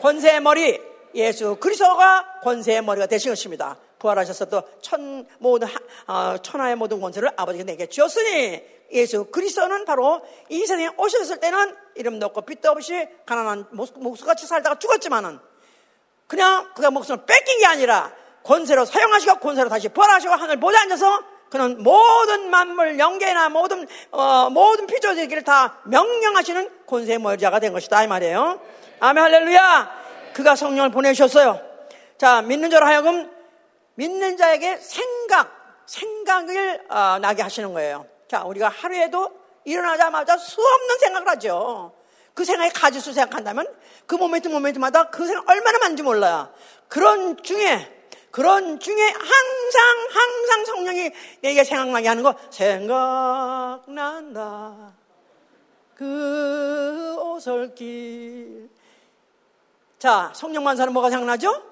[0.00, 0.80] 권세의 머리
[1.14, 3.76] 예수 그리스도가 권세의 머리가 되신 것입니다.
[4.00, 5.68] 부활하셔서 또 천 모든
[6.06, 8.62] 어, 천하의 모든 권세를 아버지가 내게 주었으니
[8.92, 15.38] 예수 그리스도는 바로 이 세상에 오셨을 때는 이름 넣고 빚도 없이 가난한 목수같이 살다가 죽었지만은
[16.26, 18.12] 그냥 그가 목숨을 뺏긴 게 아니라
[18.46, 24.86] 권세로 사용하시고 권세로 다시 부활하시고 하늘 보좌 앉아서 그는 모든 만물 영계나 모든 어, 모든
[24.86, 28.60] 피조되기를 다 명령하시는 권세의 머리자가 된 것이다 이 말이에요.
[29.00, 30.06] 아멘 할렐루야.
[30.32, 31.60] 그가 성령을 보내주셨어요.
[32.18, 33.30] 자, 믿는 자로 하여금
[33.94, 35.50] 믿는 자에게 생각,
[35.86, 38.06] 생각을 어, 나게 하시는 거예요.
[38.28, 39.30] 자, 우리가 하루에도
[39.64, 41.92] 일어나자마자 수없는 생각을 하죠.
[42.34, 43.66] 그 생각이 가지수 생각한다면
[44.06, 46.52] 그 모멘트 모멘트마다 그 생각 얼마나 많은지 몰라요.
[46.88, 47.95] 그런 중에
[48.36, 51.10] 그런 중에 항상 항상 성령이
[51.40, 53.94] 내게 생각나게 하는 거 생각난다.
[55.94, 58.68] 그 오솔길
[59.98, 61.62] 자, 성령 만 사는 뭐가 생각나죠?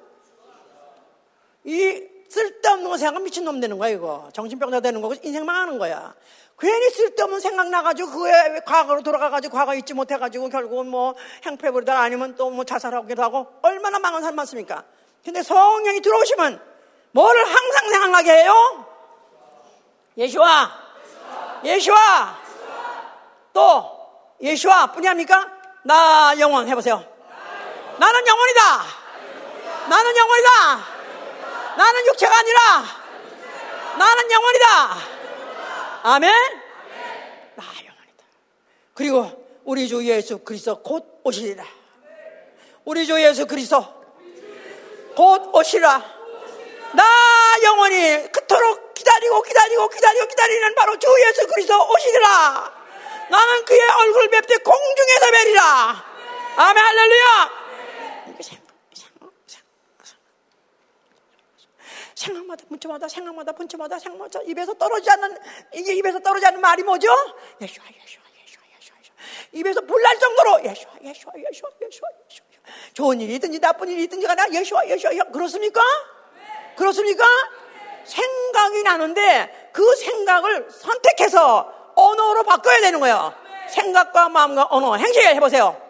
[1.64, 4.30] 이 쓸데없는 거 생각하면 미친놈 되는 거야, 이거.
[4.32, 6.14] 정신병자 되는 거고 인생 망하는 거야.
[6.58, 12.48] 괜히 쓸데없는 생각 나가지고 그에 과거로 돌아가가지고 과거 잊지 못해가지고 결국은 뭐 행패부리다 아니면 또
[12.48, 14.82] 뭐 자살하기도 하고 얼마나 망한 사람 많습니까?
[15.24, 16.62] 근데 성령이 들어오시면
[17.12, 18.86] 뭐를 항상 생각나게 해요?
[20.16, 20.70] 예수와,
[21.64, 22.38] 예수와,
[23.52, 23.94] 또
[24.40, 25.50] 예수와 뿐이 합니까?
[25.84, 27.02] 나 영원 해보세요.
[27.98, 28.82] 나는 영혼이다.
[29.88, 30.50] 나는 영혼이다.
[31.76, 32.60] 나는 육체가 아니라
[33.98, 34.96] 나는 영혼이다.
[36.02, 36.32] 아멘.
[37.54, 38.24] 나 영혼이다.
[38.94, 41.64] 그리고 우리 주 예수 그리스도 곧 오시리라.
[42.84, 44.03] 우리 주 예수 그리스도
[45.14, 46.14] 곧 오시라.
[46.94, 47.04] 나
[47.64, 52.84] 영원히 그토록 기다리고 기다리고 기다리고 기다리는 바로 주 예수 그리스도 오시리라.
[53.30, 56.04] 나는 그의 얼굴 뵙되 공중에서 뵈리라.
[56.56, 57.64] 아멘 할렐루야.
[62.14, 65.36] 생각마다 문자마다 생각마다 문자마다 생각마다 입에서 떨어지지 않는
[65.74, 67.08] 이게 입에서 떨어지지 않는 말이 뭐죠?
[67.60, 68.98] 예수와 예수와 예수와 예수와
[69.52, 72.43] 입에서 불날 정도로 예수와 예수와 예수와 예수와 예수와
[72.92, 75.82] 좋은 일이든지 나쁜 일이든지 간에 예수와 예수와 그렇습니까?
[76.76, 77.24] 그렇습니까?
[78.04, 83.34] 생각이 나는데 그 생각을 선택해서 언어로 바꿔야 되는 거예요.
[83.68, 85.80] 생각과 마음과 언어 행실 해보세요.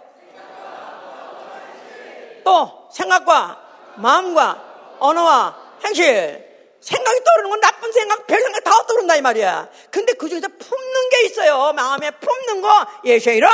[2.45, 3.61] 또 생각과
[3.97, 6.45] 마음과 언어와 행실.
[6.81, 9.69] 생각이 떠오르는 건 나쁜 생각, 별 생각 다 떠오른다 이 말이야.
[9.91, 11.73] 근데 그 중에서 품는 게 있어요.
[11.73, 13.51] 마음에 품는 거 예수의 이름.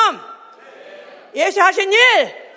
[1.35, 2.49] 예수 하신 일.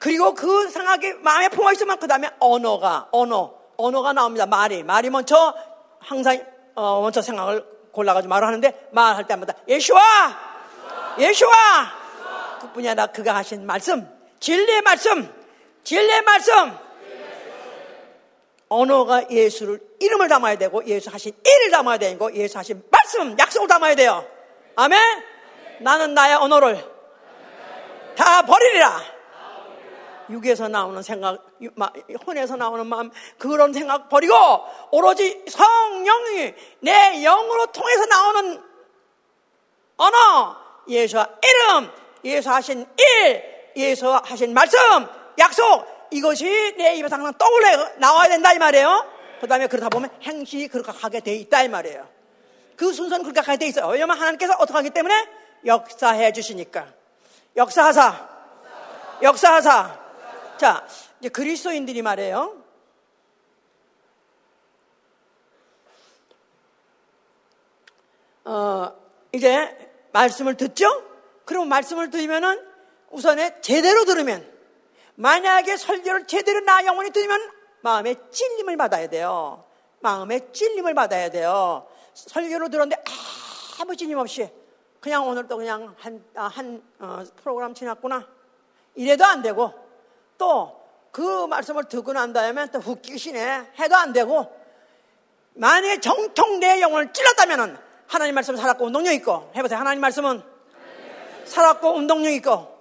[0.00, 4.46] 그리고 그 생각이 마음에 품어 있으면 그 다음에 언어가 언어 언어가 나옵니다.
[4.46, 5.54] 말이 말이 먼저
[6.00, 6.42] 항상
[6.74, 10.00] 어, 먼저 생각을 골라가지고 말을 하는데 말할 때마다 예수와
[11.18, 11.52] 예수와
[12.62, 14.08] 그뿐이 아니라 그가 하신 말씀
[14.40, 15.30] 진리의 말씀
[15.84, 16.78] 진리의 말씀
[18.70, 23.94] 언어가 예수를 이름을 담아야 되고 예수 하신 일을 담아야 되고 예수 하신 말씀 약속을 담아야
[23.94, 24.24] 돼요.
[24.76, 24.98] 아멘.
[25.80, 26.82] 나는 나의 언어를
[28.16, 29.19] 다 버리리라.
[30.30, 31.38] 육에서 나오는 생각,
[32.26, 34.34] 혼에서 나오는 마음, 그런 생각 버리고
[34.90, 38.62] 오로지 성령이 내 영으로 통해서 나오는
[39.96, 40.56] 언어,
[40.88, 41.90] 예수와 이름,
[42.24, 43.44] 예수 하신 일,
[43.76, 44.78] 예수 하신 말씀,
[45.38, 49.06] 약속, 이것이 내 입에서 항상 떠올려 나와야 된다 이 말이에요.
[49.40, 52.06] 그 다음에 그러다 보면 행실이 그렇게 하게 돼 있다 이 말이에요.
[52.76, 53.86] 그 순서는 그렇게 하게 돼 있어요.
[53.88, 55.28] 왜냐면 하나님께서 어떻게 하기 때문에
[55.66, 56.86] 역사해 주시니까.
[57.56, 58.28] 역사하사.
[59.22, 59.99] 역사하사.
[60.60, 60.86] 자,
[61.20, 62.62] 이제 그리스도인들이 말해요.
[68.44, 68.94] 어,
[69.32, 70.84] 이제 말씀을 듣죠?
[71.46, 72.62] 그럼 말씀을 들으면은
[73.08, 74.46] 우선에 제대로 들으면
[75.14, 77.40] 만약에 설교를 제대로 나 영혼이 들으면
[77.80, 79.64] 마음에 찔림을 받아야 돼요.
[80.00, 81.88] 마음에 찔림을 받아야 돼요.
[82.12, 83.02] 설교를 들었는데
[83.80, 84.50] 아무 찔림 없이
[85.00, 88.28] 그냥 오늘도 그냥 한, 아, 한 어, 프로그램 지났구나.
[88.94, 89.88] 이래도 안 되고
[90.40, 90.80] 또
[91.12, 94.48] 그 말씀을 듣고 난 다음에 또 웃기시네 해도 안 되고
[95.54, 99.78] 만약에 정통 내 영혼을 찔렀다면 하나님 말씀 살았고 운동력 있고 해보세요.
[99.78, 100.42] 하나님 말씀은
[101.46, 102.78] 살았고 운동력 있고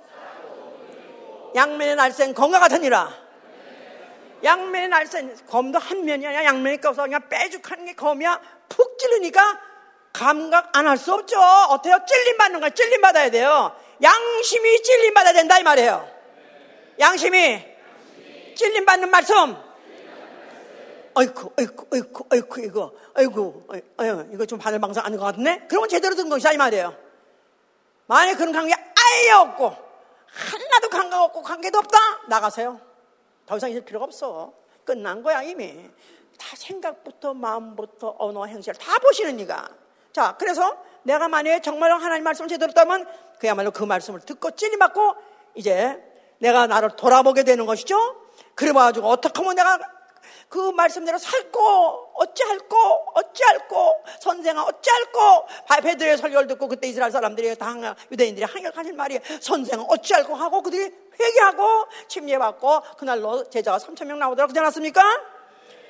[1.55, 3.12] 양면의 날쌘 검과 같으니라.
[4.43, 8.39] 양면의 날쌘 검도 한 면이 아니라 양면이 껴서 그냥 빼죽하는 게 검이야.
[8.70, 9.60] 푹 찌르니까
[10.14, 11.39] 감각 안 할 수 없죠.
[11.39, 11.97] 어때요?
[12.07, 12.70] 찔림 받는 거야.
[12.70, 13.76] 찔림 받아야 돼요.
[14.03, 16.18] 양심이 찔림 받아야 된다 이 말이에요.
[17.00, 17.66] 양심이
[18.56, 19.56] 찔림 받는 말씀.
[21.14, 25.66] 어이쿠, 어이쿠, 어이쿠, 어이쿠, 이거, 어이구, 어이구, 이거 좀 바늘 방송 아닌 것 같네?
[25.68, 26.95] 그러면 제대로 든 것이다, 이 말이에요.
[28.08, 29.76] 만약에 그런 관계 아예 없고,
[30.28, 31.97] 하나도 감각 없고 관계도 없다?
[32.28, 32.80] 나가세요.
[33.45, 34.54] 더 이상 있을 필요가 없어.
[34.86, 35.89] 끝난 거야, 이미.
[36.38, 39.70] 다 생각부터 마음부터 언어 행실 다 보시는 니가.
[40.14, 43.08] 자, 그래서 내가 만약에 정말로 하나님 말씀을 제대로 듣다면
[43.39, 45.16] 그야말로 그 말씀을 듣고 찔림받고
[45.56, 46.09] 이제
[46.40, 47.98] 내가 나를 돌아보게 되는 것이죠.
[48.56, 49.80] 그래 가지고 어떻게 하면 내가
[50.50, 55.48] 그 말씀대로 살고 어찌할꼬 어찌할꼬 선생아 어찌할꼬
[55.84, 57.72] 베드로의 설교를 듣고 그때 이스라엘 사람들이 다
[58.12, 64.60] 유대인들이 항역하는 말이 선생아 어찌할꼬 하고 그들이 회개하고 침례받고 그날로 제자가 3천 명 나오더라고 그러지
[64.60, 65.04] 않았습니까?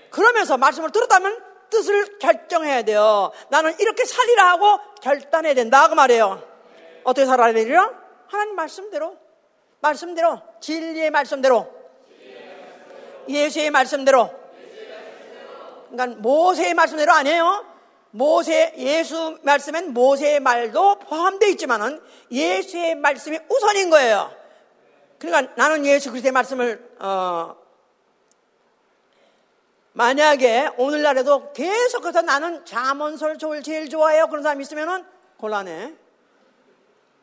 [0.09, 3.31] 그러면서 말씀을 들었다면 뜻을 결정해야 돼요.
[3.49, 6.43] 나는 이렇게 살리라 하고 결단해야 된다 그 말이에요.
[7.05, 7.91] 어떻게 살아야 되리라?
[8.27, 9.17] 하나님 말씀대로
[9.81, 11.79] 말씀대로 진리의 말씀대로
[13.27, 14.39] 예수의 말씀대로
[15.89, 17.65] 그러니까 모세의 말씀대로 아니에요.
[18.11, 22.01] 모세 예수 말씀엔 모세의 말도 포함되어 있지만은
[22.31, 24.31] 예수의 말씀이 우선인 거예요.
[25.19, 27.55] 그러니까 나는 예수 그리스도의 말씀을 어
[29.93, 34.27] 만약에 오늘날에도 계속해서 나는 자문서를 제일 좋아해요.
[34.27, 35.03] 그런 사람이 있으면은
[35.37, 35.93] 곤란해.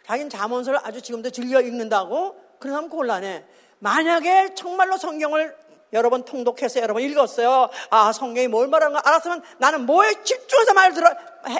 [0.04, 3.44] 자기는 자문서를 아주 지금도 즐겨 읽는다고 사람 곤란해.
[3.78, 5.56] 만약에 정말로 성경을
[5.92, 7.68] 여러 번 통독해서 여러 번 읽었어요.
[7.90, 11.08] 아, 성경이 뭘 말하는 거 알았으면 나는 뭐에 집중해서 말 들어,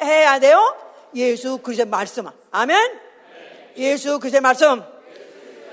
[0.02, 0.76] 해야 돼요?
[1.14, 2.28] 예수 그리스도의 말씀.
[2.50, 3.00] 아멘?
[3.76, 4.82] 예수 그리스도의 말씀.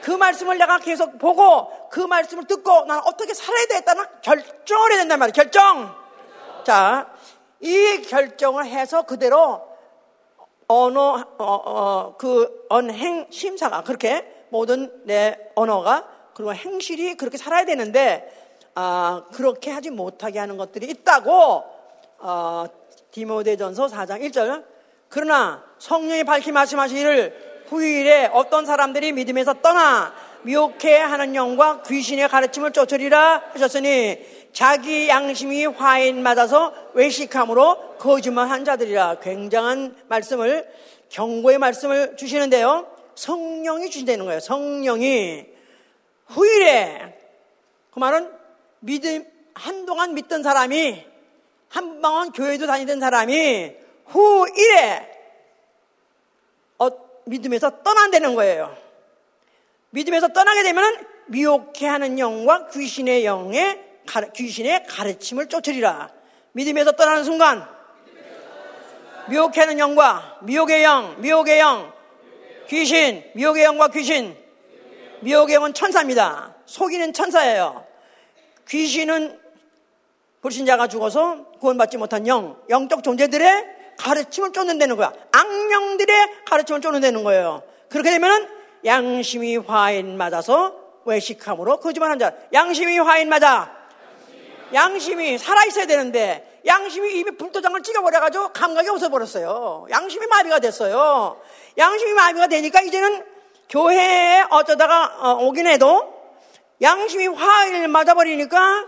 [0.01, 5.19] 그 말씀을 내가 계속 보고 그 말씀을 듣고 나는 어떻게 살아야 되겠다는 결정을 해야 된단
[5.19, 5.33] 말이에요.
[5.33, 5.95] 결정.
[6.65, 7.09] 자,
[7.61, 9.61] 이 결정을 해서 그대로
[10.67, 18.31] 언어, 어, 어, 그 언행 심사가 그렇게 모든 내 언어가 그리고 행실이 그렇게 살아야 되는데
[18.75, 21.63] 아, 그렇게 하지 못하게 하는 것들이 있다고
[22.19, 22.65] 어,
[23.11, 24.63] 디모데전서 4장 1절
[25.09, 33.41] 그러나 성령이 밝히 말씀하시기를 후일에 어떤 사람들이 믿음에서 떠나 미혹해 하는 영과 귀신의 가르침을 쫓으리라
[33.53, 34.19] 하셨으니
[34.53, 40.67] 자기 양심이 화인 맞아서 외식함으로 거짓말한 자들이라 굉장한 말씀을
[41.09, 42.92] 경고의 말씀을 주시는데요.
[43.15, 44.39] 성령이 주신다는 거예요.
[44.39, 45.45] 성령이
[46.27, 47.19] 후일에
[47.91, 48.31] 그 말은
[48.79, 51.05] 믿음, 한동안 믿던 사람이,
[51.69, 55.11] 한방은 교회도 다니던 사람이 후일에
[56.79, 56.89] 어,
[57.25, 58.75] 믿음에서 떠난다는 거예요.
[59.91, 63.79] 믿음에서 떠나게 되면 미혹해 하는 영과 귀신의 영에
[64.35, 66.09] 귀신의 가르침을 쫓으리라.
[66.53, 67.67] 믿음에서 떠나는 순간
[69.29, 71.92] 미혹하는 영과 미혹의 영, 미혹의 영,
[72.67, 74.35] 귀신, 미혹의 영과 귀신,
[75.21, 76.55] 미혹의 영은 천사입니다.
[76.65, 77.85] 속이는 천사예요.
[78.67, 79.39] 귀신은
[80.41, 83.65] 불신자가 죽어서 구원받지 못한 영, 영적 존재들의
[83.97, 85.13] 가르침을 쫓는다는 거야.
[85.31, 87.63] 악령들의 가르침을 쫓는다는 거예요.
[87.89, 88.47] 그렇게 되면은
[88.85, 92.33] 양심이 화인 맞아서 외식함으로 거짓말한 자.
[92.51, 93.71] 양심이 화인 맞아.
[94.73, 99.87] 양심이 살아있어야 되는데 양심이 이미 불도장을 찍어버려가지고 감각이 없어버렸어요.
[99.89, 101.41] 양심이 마비가 됐어요.
[101.77, 103.25] 양심이 마비가 되니까 이제는
[103.69, 106.13] 교회에 어쩌다가 어, 오긴 해도
[106.81, 108.87] 양심이 화를 맞아버리니까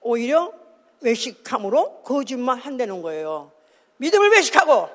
[0.00, 0.52] 오히려
[1.00, 3.52] 외식함으로 거짓말 한다는 거예요.
[3.96, 4.88] 믿음을 외식하고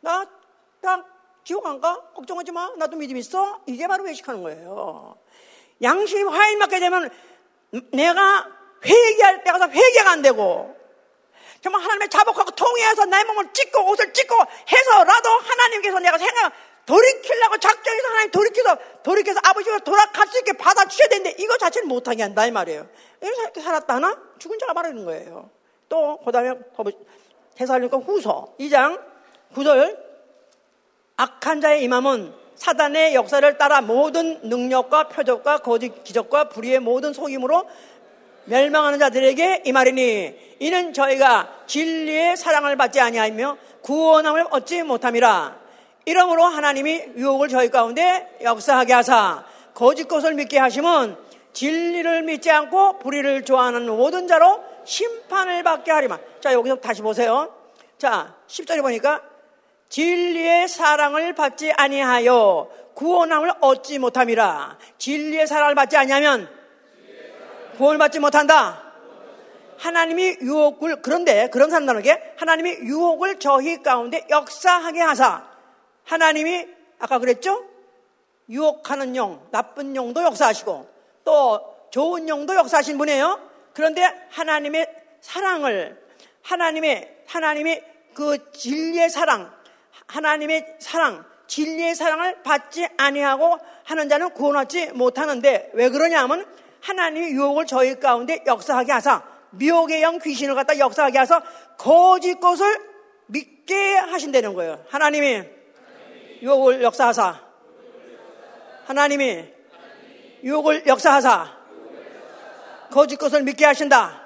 [0.00, 0.26] 나,
[0.80, 1.04] 나
[1.44, 2.00] 지옥 안 가?
[2.14, 2.72] 걱정하지 마.
[2.76, 3.60] 나도 믿음 있어.
[3.66, 5.16] 이게 바로 외식하는 거예요.
[5.82, 7.10] 양심이 화인 맞게 되면
[7.92, 8.46] 내가
[8.84, 10.74] 회개할 때 가 서 회개가 안 되고
[11.62, 14.34] 정말 하나님의 자복하고 통해서 나의 몸을 찢고 옷을 찢고
[14.70, 16.52] 해서라도 하나님께서 내가 생각
[16.84, 22.46] 돌이키려고 작정해서 하나님 돌이켜서 돌이켜서 아버지가 돌아갈 수 있게 받아주셔야 되는데 이거 자체는 못하게 한다
[22.46, 22.86] 이 말이에요.
[23.20, 25.50] 이렇게 살았다 하나 죽은 자가 말하는 거예요.
[25.88, 26.52] 또 그다음에
[27.56, 29.02] 대사님과 후서 2장
[29.54, 29.98] 9절
[31.16, 37.64] 악한 자의 임함은 사단의 역사를 따라 모든 능력과 표적과 거짓 기적과 불의의 모든 속임으로
[38.46, 45.56] 멸망하는 자들에게 이 말이니 이는 저희가 진리의 사랑을 받지 아니하며 구원함을 얻지 못함이라.
[46.04, 49.44] 이러므로 하나님이 유혹을 저희 가운데 역사하게 하사
[49.74, 51.16] 거짓 것을 믿게 하심은
[51.52, 57.52] 진리를 믿지 않고 불의를 좋아하는 모든 자로 심판을 받게 하리만 자 여기서 다시 보세요.
[57.98, 59.20] 자 10절에 보니까
[59.96, 66.50] 진리의 사랑을 받지 아니하여 구원함을 얻지 못함이라 진리의 사랑을 받지 아니하면
[67.78, 68.92] 구원을 받지 못한다.
[69.78, 75.48] 하나님이 유혹을 그런데 그런 사람들에게 하나님이 유혹을 저희 가운데 역사하게 하사
[76.04, 76.66] 하나님이
[76.98, 77.64] 아까 그랬죠?
[78.50, 80.90] 유혹하는 영, 나쁜 영도 역사하시고
[81.24, 83.40] 또 좋은 영도 역사하신 분이에요.
[83.72, 85.98] 그런데 하나님의 사랑을
[86.42, 87.82] 하나님의 하나님의
[88.12, 89.55] 그 진리의 사랑,
[90.06, 96.46] 하나님의 사랑, 진리의 사랑을 받지 아니하고 하는 자는 구원받지 못하는데 왜 그러냐면
[96.80, 101.42] 하나님이 유혹을 저희 가운데 역사하게 하사 미혹의 영 귀신을 갖다 역사하게 하사
[101.78, 102.66] 거짓 것을
[103.26, 104.84] 믿게 하신다는 거예요.
[104.88, 105.44] 하나님이
[106.42, 107.40] 유혹을 역사하사
[108.86, 109.44] 하나님이
[110.44, 111.56] 유혹을 역사하사
[112.90, 114.22] 거짓 것을 믿게 하신다.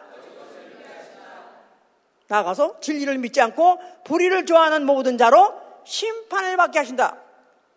[2.28, 7.16] 나가서 진리를 믿지 않고 불의를 좋아하는 모든 자로 심판을 받게 하신다.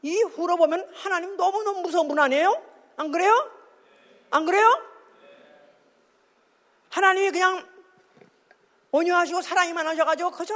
[0.02, 2.62] 이 후로 보면 하나님 너무너무 무서운 분 아니에요?
[2.98, 3.52] 안 그래요?
[4.32, 4.82] 안 그래요?
[6.90, 7.68] 하나님이 그냥
[8.92, 10.54] 온유하시고 사랑이 많으셔가지고 그저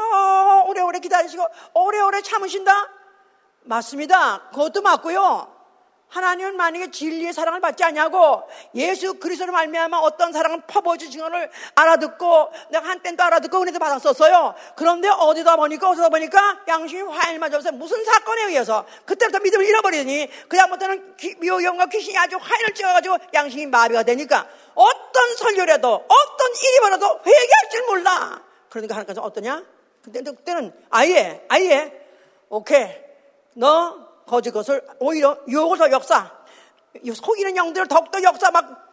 [0.68, 1.44] 오래오래 기다리시고
[1.74, 2.90] 오래오래 참으신다?
[3.64, 4.50] 맞습니다.
[4.50, 5.57] 그것도 맞고요.
[6.10, 8.44] 하나님은 만약에 진리의 사랑을 받지 않냐고
[8.76, 14.56] 예수 그리스도로 말미암아 어떤 사랑을 퍼부어주신 것을 알아듣고 내가 한땐도 알아듣고 은혜도 받았었어요.
[14.76, 21.16] 그런데 어디다 보니까 어디다 보니까 양심이 화일 맞아서 무슨 사건에 의해서 그때부터 믿음을 잃어버리더니 그다음부터는
[21.40, 27.86] 미호경과 귀신이 아주 화인을 찍어가지고 양심이 마비가 되니까 어떤 설교라도 어떤 일이 벌어도 회개할 줄
[27.86, 28.42] 몰라.
[28.70, 29.64] 그러니까 하나님께서 어떠냐?
[30.04, 31.92] 그때, 그때는 아예 아예
[32.50, 32.88] 오케이
[33.54, 35.38] 너 거짓 것을 오히려
[35.78, 36.32] 더 역사,
[37.14, 38.86] 속이는 영들을 더욱더 역사 막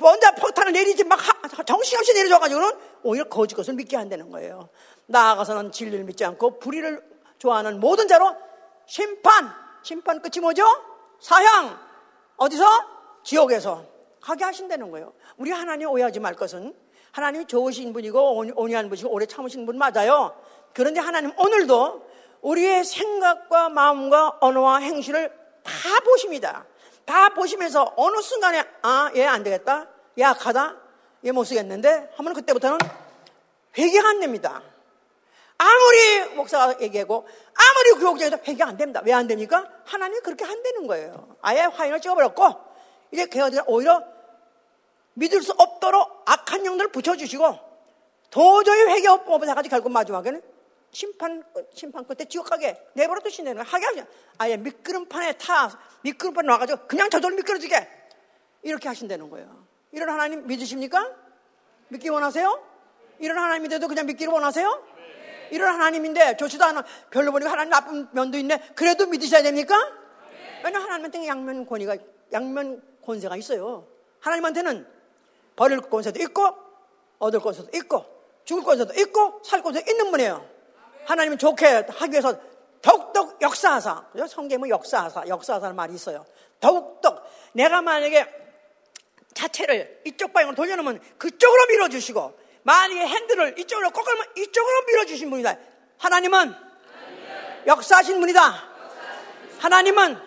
[0.00, 1.18] 먼저 폭탄을 내리지 막
[1.66, 2.72] 정신없이 내려줘가지고는
[3.02, 4.68] 오히려 거짓 것을 믿게 한다는 거예요.
[5.06, 7.02] 나아가서는 진리를 믿지 않고 불의를
[7.38, 8.36] 좋아하는 모든 자로
[8.86, 10.64] 심판, 심판 끝이 뭐죠?
[11.20, 11.78] 사형,
[12.36, 12.64] 어디서?
[13.22, 13.84] 지옥에서
[14.20, 15.12] 가게 하신다는 거예요.
[15.36, 16.74] 우리 하나님 오해하지 말 것은
[17.12, 20.36] 하나님이 좋으신 분이고 온유한 분이고 오래 참으신 분 맞아요.
[20.72, 22.11] 그런데 하나님 오늘도
[22.42, 25.30] 우리의 생각과 마음과 언어와 행실을
[25.62, 25.72] 다
[26.04, 26.66] 보십니다.
[27.04, 29.88] 다 보시면서 어느 순간에 아, 얘 안 되겠다.
[30.18, 30.76] 얘 약하다.
[31.24, 32.78] 얘 못 쓰겠는데 하면 그때부터는
[33.78, 34.60] 회개가 안 됩니다.
[35.56, 39.00] 아무리 목사가 얘기하고 아무리 교육장에도 회개가 안 됩니다.
[39.04, 39.64] 왜 안 됩니까?
[39.84, 41.36] 하나님이 그렇게 한다는 거예요.
[41.40, 42.44] 아예 화인을 찍어버렸고
[43.12, 44.02] 이제 걔가 오히려
[45.14, 47.58] 믿을 수 없도록 악한 영들을 붙여주시고
[48.30, 50.42] 도저히 회개 없고 해가지고 결국 마지막에는
[50.92, 51.42] 심판,
[51.74, 53.64] 심판 끝에 지옥 가게 내버려 거예요.
[53.66, 54.06] 하게 하죠.
[54.38, 57.88] 아예 미끄럼판에 타, 미끄럼판에 나가지고 그냥 저절로 미끄러지게
[58.62, 59.66] 이렇게 하신다는 거예요.
[59.90, 61.10] 이런 하나님 믿으십니까?
[61.88, 62.62] 믿기 원하세요?
[63.18, 64.86] 이런 하나님인데도 그냥 믿기를 원하세요?
[65.50, 66.84] 이런 하나님인데 좋지도 않아.
[67.10, 68.72] 별로 보니까 하나님 나쁜 면도 있네.
[68.74, 69.74] 그래도 믿으셔야 됩니까?
[70.64, 71.96] 왜냐면 하나님한테 양면 권위가,
[72.32, 73.86] 양면 권세가 있어요.
[74.20, 74.86] 하나님한테는
[75.56, 76.54] 버릴 권세도 있고
[77.18, 78.04] 얻을 권세도 있고
[78.44, 80.52] 죽을 권세도 있고 살 권세도 있는 분이에요.
[81.06, 82.38] 하나님은 좋게 하기 위해서
[82.80, 84.04] 더욱더 역사하사.
[84.28, 86.26] 성경은 역사하사, 역사하사는 말이 있어요.
[86.60, 87.22] 더욱더
[87.52, 88.26] 내가 만약에
[89.34, 95.56] 자체를 이쪽 방향으로 돌려놓으면 그쪽으로 밀어주시고 만약에 핸들을 이쪽으로 꺾으면 이쪽으로 밀어주신 분이다.
[95.98, 96.54] 하나님은
[97.66, 98.64] 역사하신 분이다.
[99.60, 100.18] 하나님은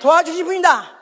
[0.00, 0.96] 도와주신 분이다.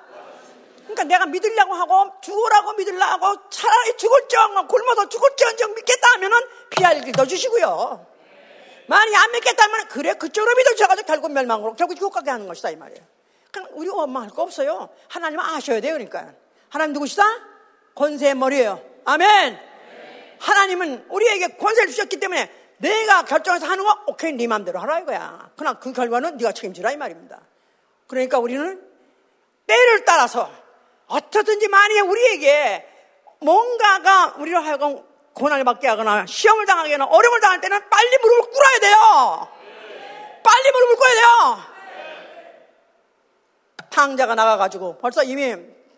[0.85, 6.39] 그러니까 내가 믿으려고 하고 죽으라고 믿으려고 차라리 죽을지언정 굶어서 죽을지언정 믿겠다 하면은
[6.71, 8.14] 피할 길도 주시고요.
[8.87, 13.03] 만약에 안 믿겠다면 그래 그쪽으로 믿어주셔가지고 결국 멸망으로 결국 지옥 가게 하는 것이다 이 말이에요.
[13.51, 14.89] 그럼 우리 엄마 할거 없어요.
[15.09, 16.33] 하나님은 아셔야 돼요 그러니까.
[16.69, 17.25] 하나님 누구시다?
[17.95, 18.83] 권세의 머리예요.
[19.05, 19.59] 아멘.
[20.41, 25.51] 하나님은 우리에게 권세를 주셨기 때문에 내가 결정해서 하는 거 오케이 네 맘대로 하라 이거야.
[25.57, 27.41] 그러나 그 결과는 네가 책임지라 이 말입니다.
[28.07, 28.83] 그러니까 우리는
[29.67, 30.51] 때를 따라서
[31.07, 32.89] 어떻든지 만약에 우리에게
[33.41, 35.03] 뭔가가 우리로 하여금
[35.35, 39.49] 고난을 받게 하거나 시험을 당하게 하거나 어려움을 당할 때는 빨리 무릎을 꿇어야 돼요.
[40.43, 41.75] 빨리 무릎을 꿇어야 돼요.
[43.91, 45.55] 탕자가 나가가지고 벌써 이미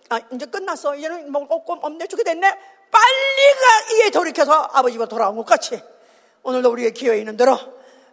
[0.09, 0.95] 아, 이제 끝났어.
[0.95, 2.49] 이제는 거 없고 없네 죽게 됐네.
[2.91, 5.83] 빨리가 이에 돌이켜서 아버지가 돌아온 것 같이
[6.43, 7.59] 오늘도 우리의 기회에 있는 대로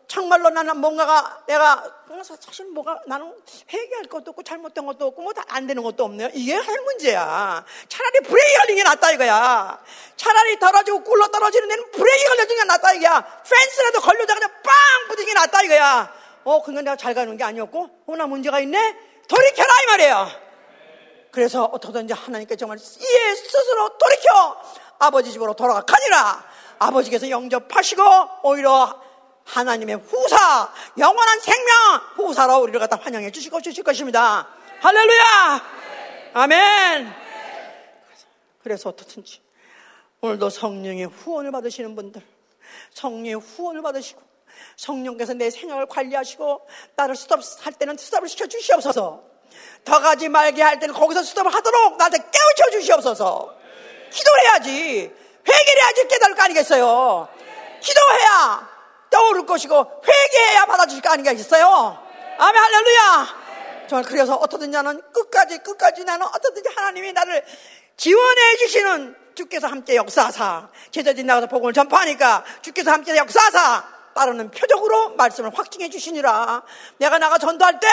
[0.07, 1.83] 정말로 나는 뭔가가 내가
[2.23, 3.33] 사실 뭐가 나는
[3.71, 6.29] 회개할 것도 없고 잘못된 것도 없고 뭐 다 안 되는 것도 없네요.
[6.33, 7.63] 이게 할 문제야.
[7.89, 9.83] 차라리 브레이크 걸리는 게 낫다 이거야.
[10.15, 13.41] 차라리 떨어지고 굴러 떨어지는 데는 브레이크 걸려주는 게 낫다 이거야.
[13.43, 14.73] 펜스라도 걸려다가 그냥 빵
[15.09, 16.13] 부딪히는 게 낫다 이거야.
[16.43, 18.97] 어, 그건 내가 잘 가는 게 아니었고, 어, 나 문제가 있네?
[19.27, 20.27] 돌이켜라 이 말이에요.
[21.31, 24.61] 그래서 어떻게든지 하나님께 정말 이에 스스로 돌이켜
[24.99, 26.43] 아버지 집으로 돌아가니라.
[26.79, 28.03] 아버지께서 영접하시고
[28.43, 29.01] 오히려
[29.45, 31.75] 하나님의 후사, 영원한 생명
[32.15, 34.47] 후사로 우리를 갖다 환영해 주시고 주실 것입니다.
[34.81, 35.61] 할렐루야!
[36.33, 37.13] 아멘!
[38.63, 39.41] 그래서 어떻든지
[40.21, 42.21] 오늘도 성령의 후원을 받으시는 분들,
[42.93, 44.21] 성령의 후원을 받으시고
[44.77, 49.23] 성령께서 내 생각을 관리하시고 나를 스톱할 때는 스톱을 시켜 주시옵소서.
[49.83, 53.55] 더 가지 말게 할 때는 거기서 스톱을 하도록 나한테 깨우쳐 주시옵소서.
[54.11, 55.13] 기도해야지.
[55.45, 57.27] 회개를 해야지 깨달을 거 아니겠어요.
[59.43, 61.99] 떠오를 것이고 회개해야 받아주실 거 아니겠어요.
[62.37, 63.43] 아멘 할렐루야.
[63.87, 67.43] 정말 그래서 어떻든지 나는 끝까지 끝까지 나는 어떻든지 하나님이 나를
[67.95, 73.83] 지원해 주시는 주께서 함께 역사하사 제자들 나가서 복음을 전파하니까 주께서 함께 역사하사
[74.13, 76.63] 따르는 표적으로 말씀을 확증해 주시니라.
[76.97, 77.87] 내가 나가 전도할 때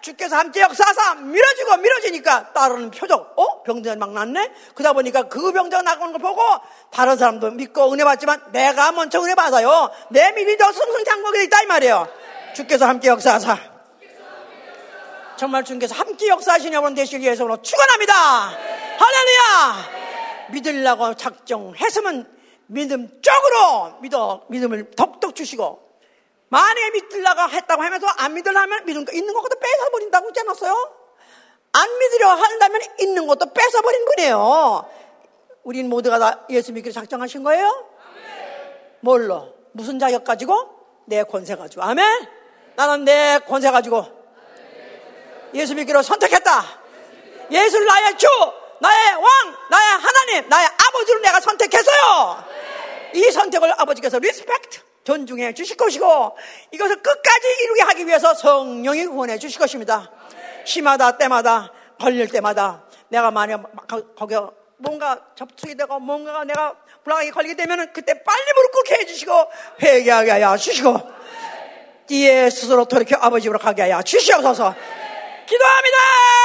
[0.00, 3.34] 주께서 함께 역사하사 밀어주고 밀어주니까 따르는 표적.
[3.36, 3.62] 어?
[3.62, 4.52] 병자가 막 났네?
[4.74, 6.42] 그러다 보니까 그 병자가 나가는 걸 보고
[6.90, 9.90] 다른 사람도 믿고 은혜 받지만 내가 먼저 은혜 받아요.
[10.10, 12.08] 내 믿음이 더 승승장구하게 있다 이 말이에요.
[12.54, 13.58] 주께서 함께 역사하사.
[15.36, 18.14] 정말 주께서 함께 역사하시는 여러분 되시기 위해서 오늘 축원합니다.
[18.98, 20.02] 할렐루야!
[20.50, 22.31] 믿으려고 작정했으면
[22.72, 25.80] 믿음적으로 믿어 믿음을 덕덕 주시고
[26.48, 30.94] 만약에 믿으려고 했다고 하면서 안 믿으려면 믿음 있는 것도 뺏어버린다고 했지 않았어요?
[31.72, 34.90] 안 믿으려 한다면 있는 것도 뺏어버린 분이에요.
[35.64, 37.86] 우린 모두가 다 예수 믿기로 작정하신 거예요?
[39.00, 39.54] 뭘로?
[39.72, 40.68] 무슨 자격 가지고?
[41.06, 41.82] 내 권세 가지고.
[41.82, 42.28] 아멘?
[42.76, 44.06] 나는 내 권세 가지고
[45.54, 46.62] 예수 믿기로 선택했다.
[47.50, 48.26] 예수를 나의 주,
[48.82, 52.44] 나의 왕, 나의 하나님, 나의 아버지로 내가 선택했어요.
[53.14, 56.36] 이 선택을 아버지께서 respect, 존중해 주실 것이고
[56.72, 60.10] 이것을 끝까지 이루게 하기 위해서 성령이 구원해 주실 것입니다.
[60.64, 63.62] 시마다 때마다 걸릴 때마다 내가 만약
[64.16, 64.34] 거기
[64.78, 66.74] 뭔가 접촉이 되고 뭔가가 내가
[67.04, 69.32] 불안하게 걸리게 되면 그때 빨리 무릎 꿇게 해주시고
[69.80, 71.00] 회개하게 하여 주시고
[72.08, 74.74] 뒤에 스스로 돌이켜 아버지로 가게 하여 주시옵소서
[75.46, 76.41] 기도합니다!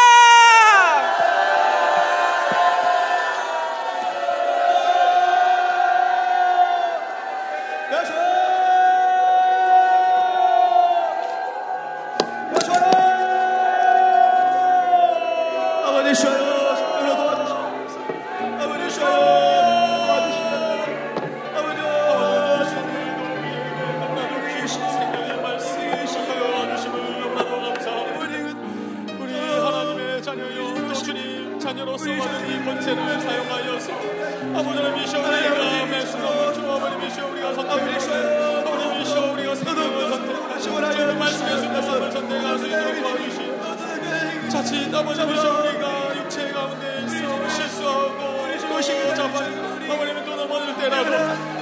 [44.57, 51.13] 같이 넘어져서 우리가 육체 가운데 있어 실수하고 의식을 잡아 아버님은 또 넘어질 때라도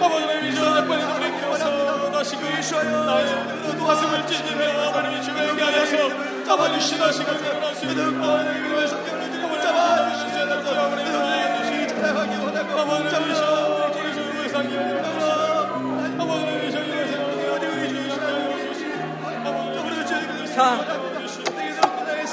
[0.01, 7.75] 아버님 이전에 빨리 돌이켜서 다시 그 나의 가슴을 찢으며 아버님이 주에게 하셔서 잡아주시다 시간 태어날
[7.75, 13.75] 수 있는 아버님을 성경을 잡아주시세 나서 아버님의 나의 주시 사랑하기 원하고 아버님 잡으시오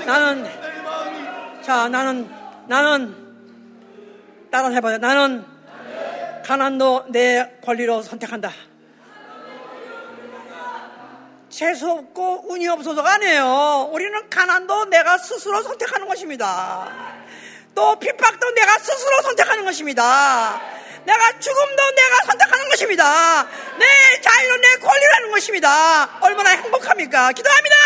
[0.07, 0.52] 나는
[1.63, 2.29] 자, 나는,
[2.67, 3.15] 나는,
[4.51, 4.99] 따라 해봐요.
[4.99, 5.45] 나는
[6.45, 8.51] 가난도 내 권리로 선택한다.
[11.49, 13.91] 재수 없고 운이 없어서가 아니에요.
[13.93, 16.89] 우리는 가난도 내가 스스로 선택하는 것입니다.
[17.75, 20.61] 또 핍박도 내가 스스로 선택하는 것입니다.
[21.05, 23.47] 내가 죽음도 내가 선택하는 것입니다.
[23.79, 26.19] 내 자유는 내 권리라는 것입니다.
[26.21, 27.33] 얼마나 행복합니까?
[27.33, 27.77] 기도합니다!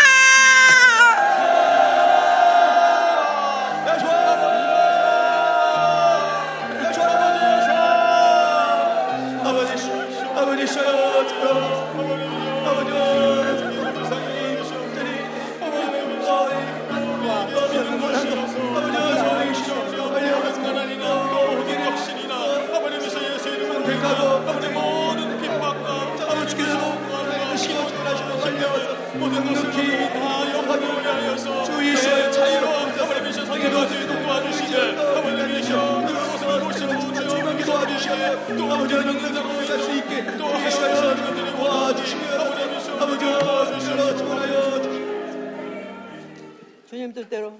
[46.89, 47.59] 주님 뜻대로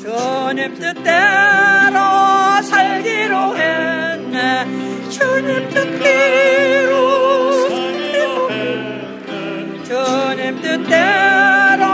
[0.00, 1.98] 주님 뜻대로
[2.62, 4.11] 살기로 했네
[5.12, 6.90] 주님 뜻대로.
[9.84, 11.84] 주님 뜻대로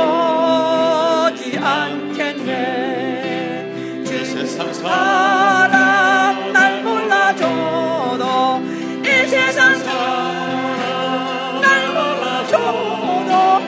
[1.59, 2.53] 않겠네.
[4.05, 8.61] 주 세상 사람 날 몰라줘도
[9.03, 13.63] 이 세상 사람 날 몰라줘도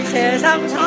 [0.00, 0.83] 이 세상 사람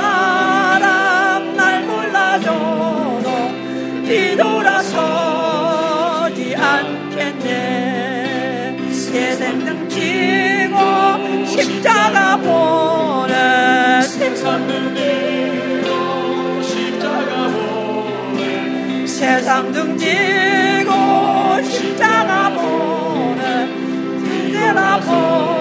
[9.97, 20.91] 지고 십자가 보내 세상 등지고 십자가 보내 세상 등지고
[21.63, 23.67] 십자가 보내
[24.47, 25.56] 이제나 보지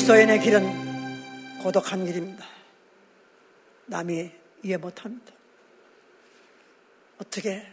[0.00, 2.46] 그리스도의 내 길은 고독한 길입니다
[3.86, 4.30] 남이
[4.62, 5.32] 이해 못합니다
[7.18, 7.66] 어떻게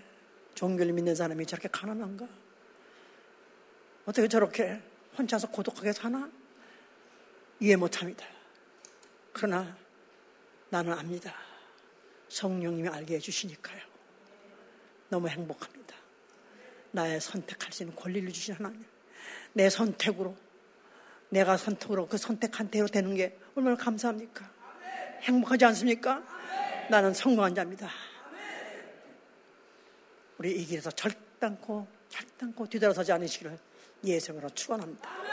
[0.53, 2.27] 종교를 믿는 사람이 저렇게 가난한가?
[4.05, 4.81] 어떻게 저렇게
[5.17, 6.29] 혼자서 고독하게 사나?
[7.61, 8.25] 이해 못합니다.
[9.31, 9.77] 그러나
[10.69, 11.33] 나는 압니다.
[12.27, 13.81] 성령님이 알게 해주시니까요.
[15.07, 15.95] 너무 행복합니다.
[16.91, 18.83] 나의 선택할 수 있는 권리를 주신 하나님.
[19.53, 20.35] 내 선택으로,
[21.29, 24.49] 내가 선택으로 그 선택한 대로 되는 게 얼마나 감사합니까?
[25.21, 26.23] 행복하지 않습니까?
[26.89, 27.89] 나는 성공한 자입니다.
[30.37, 33.57] 우리 이 길에서 절단코, 절단코 뒤돌아서지 않으시기를
[34.03, 35.26] 예수님으로 축원합니다.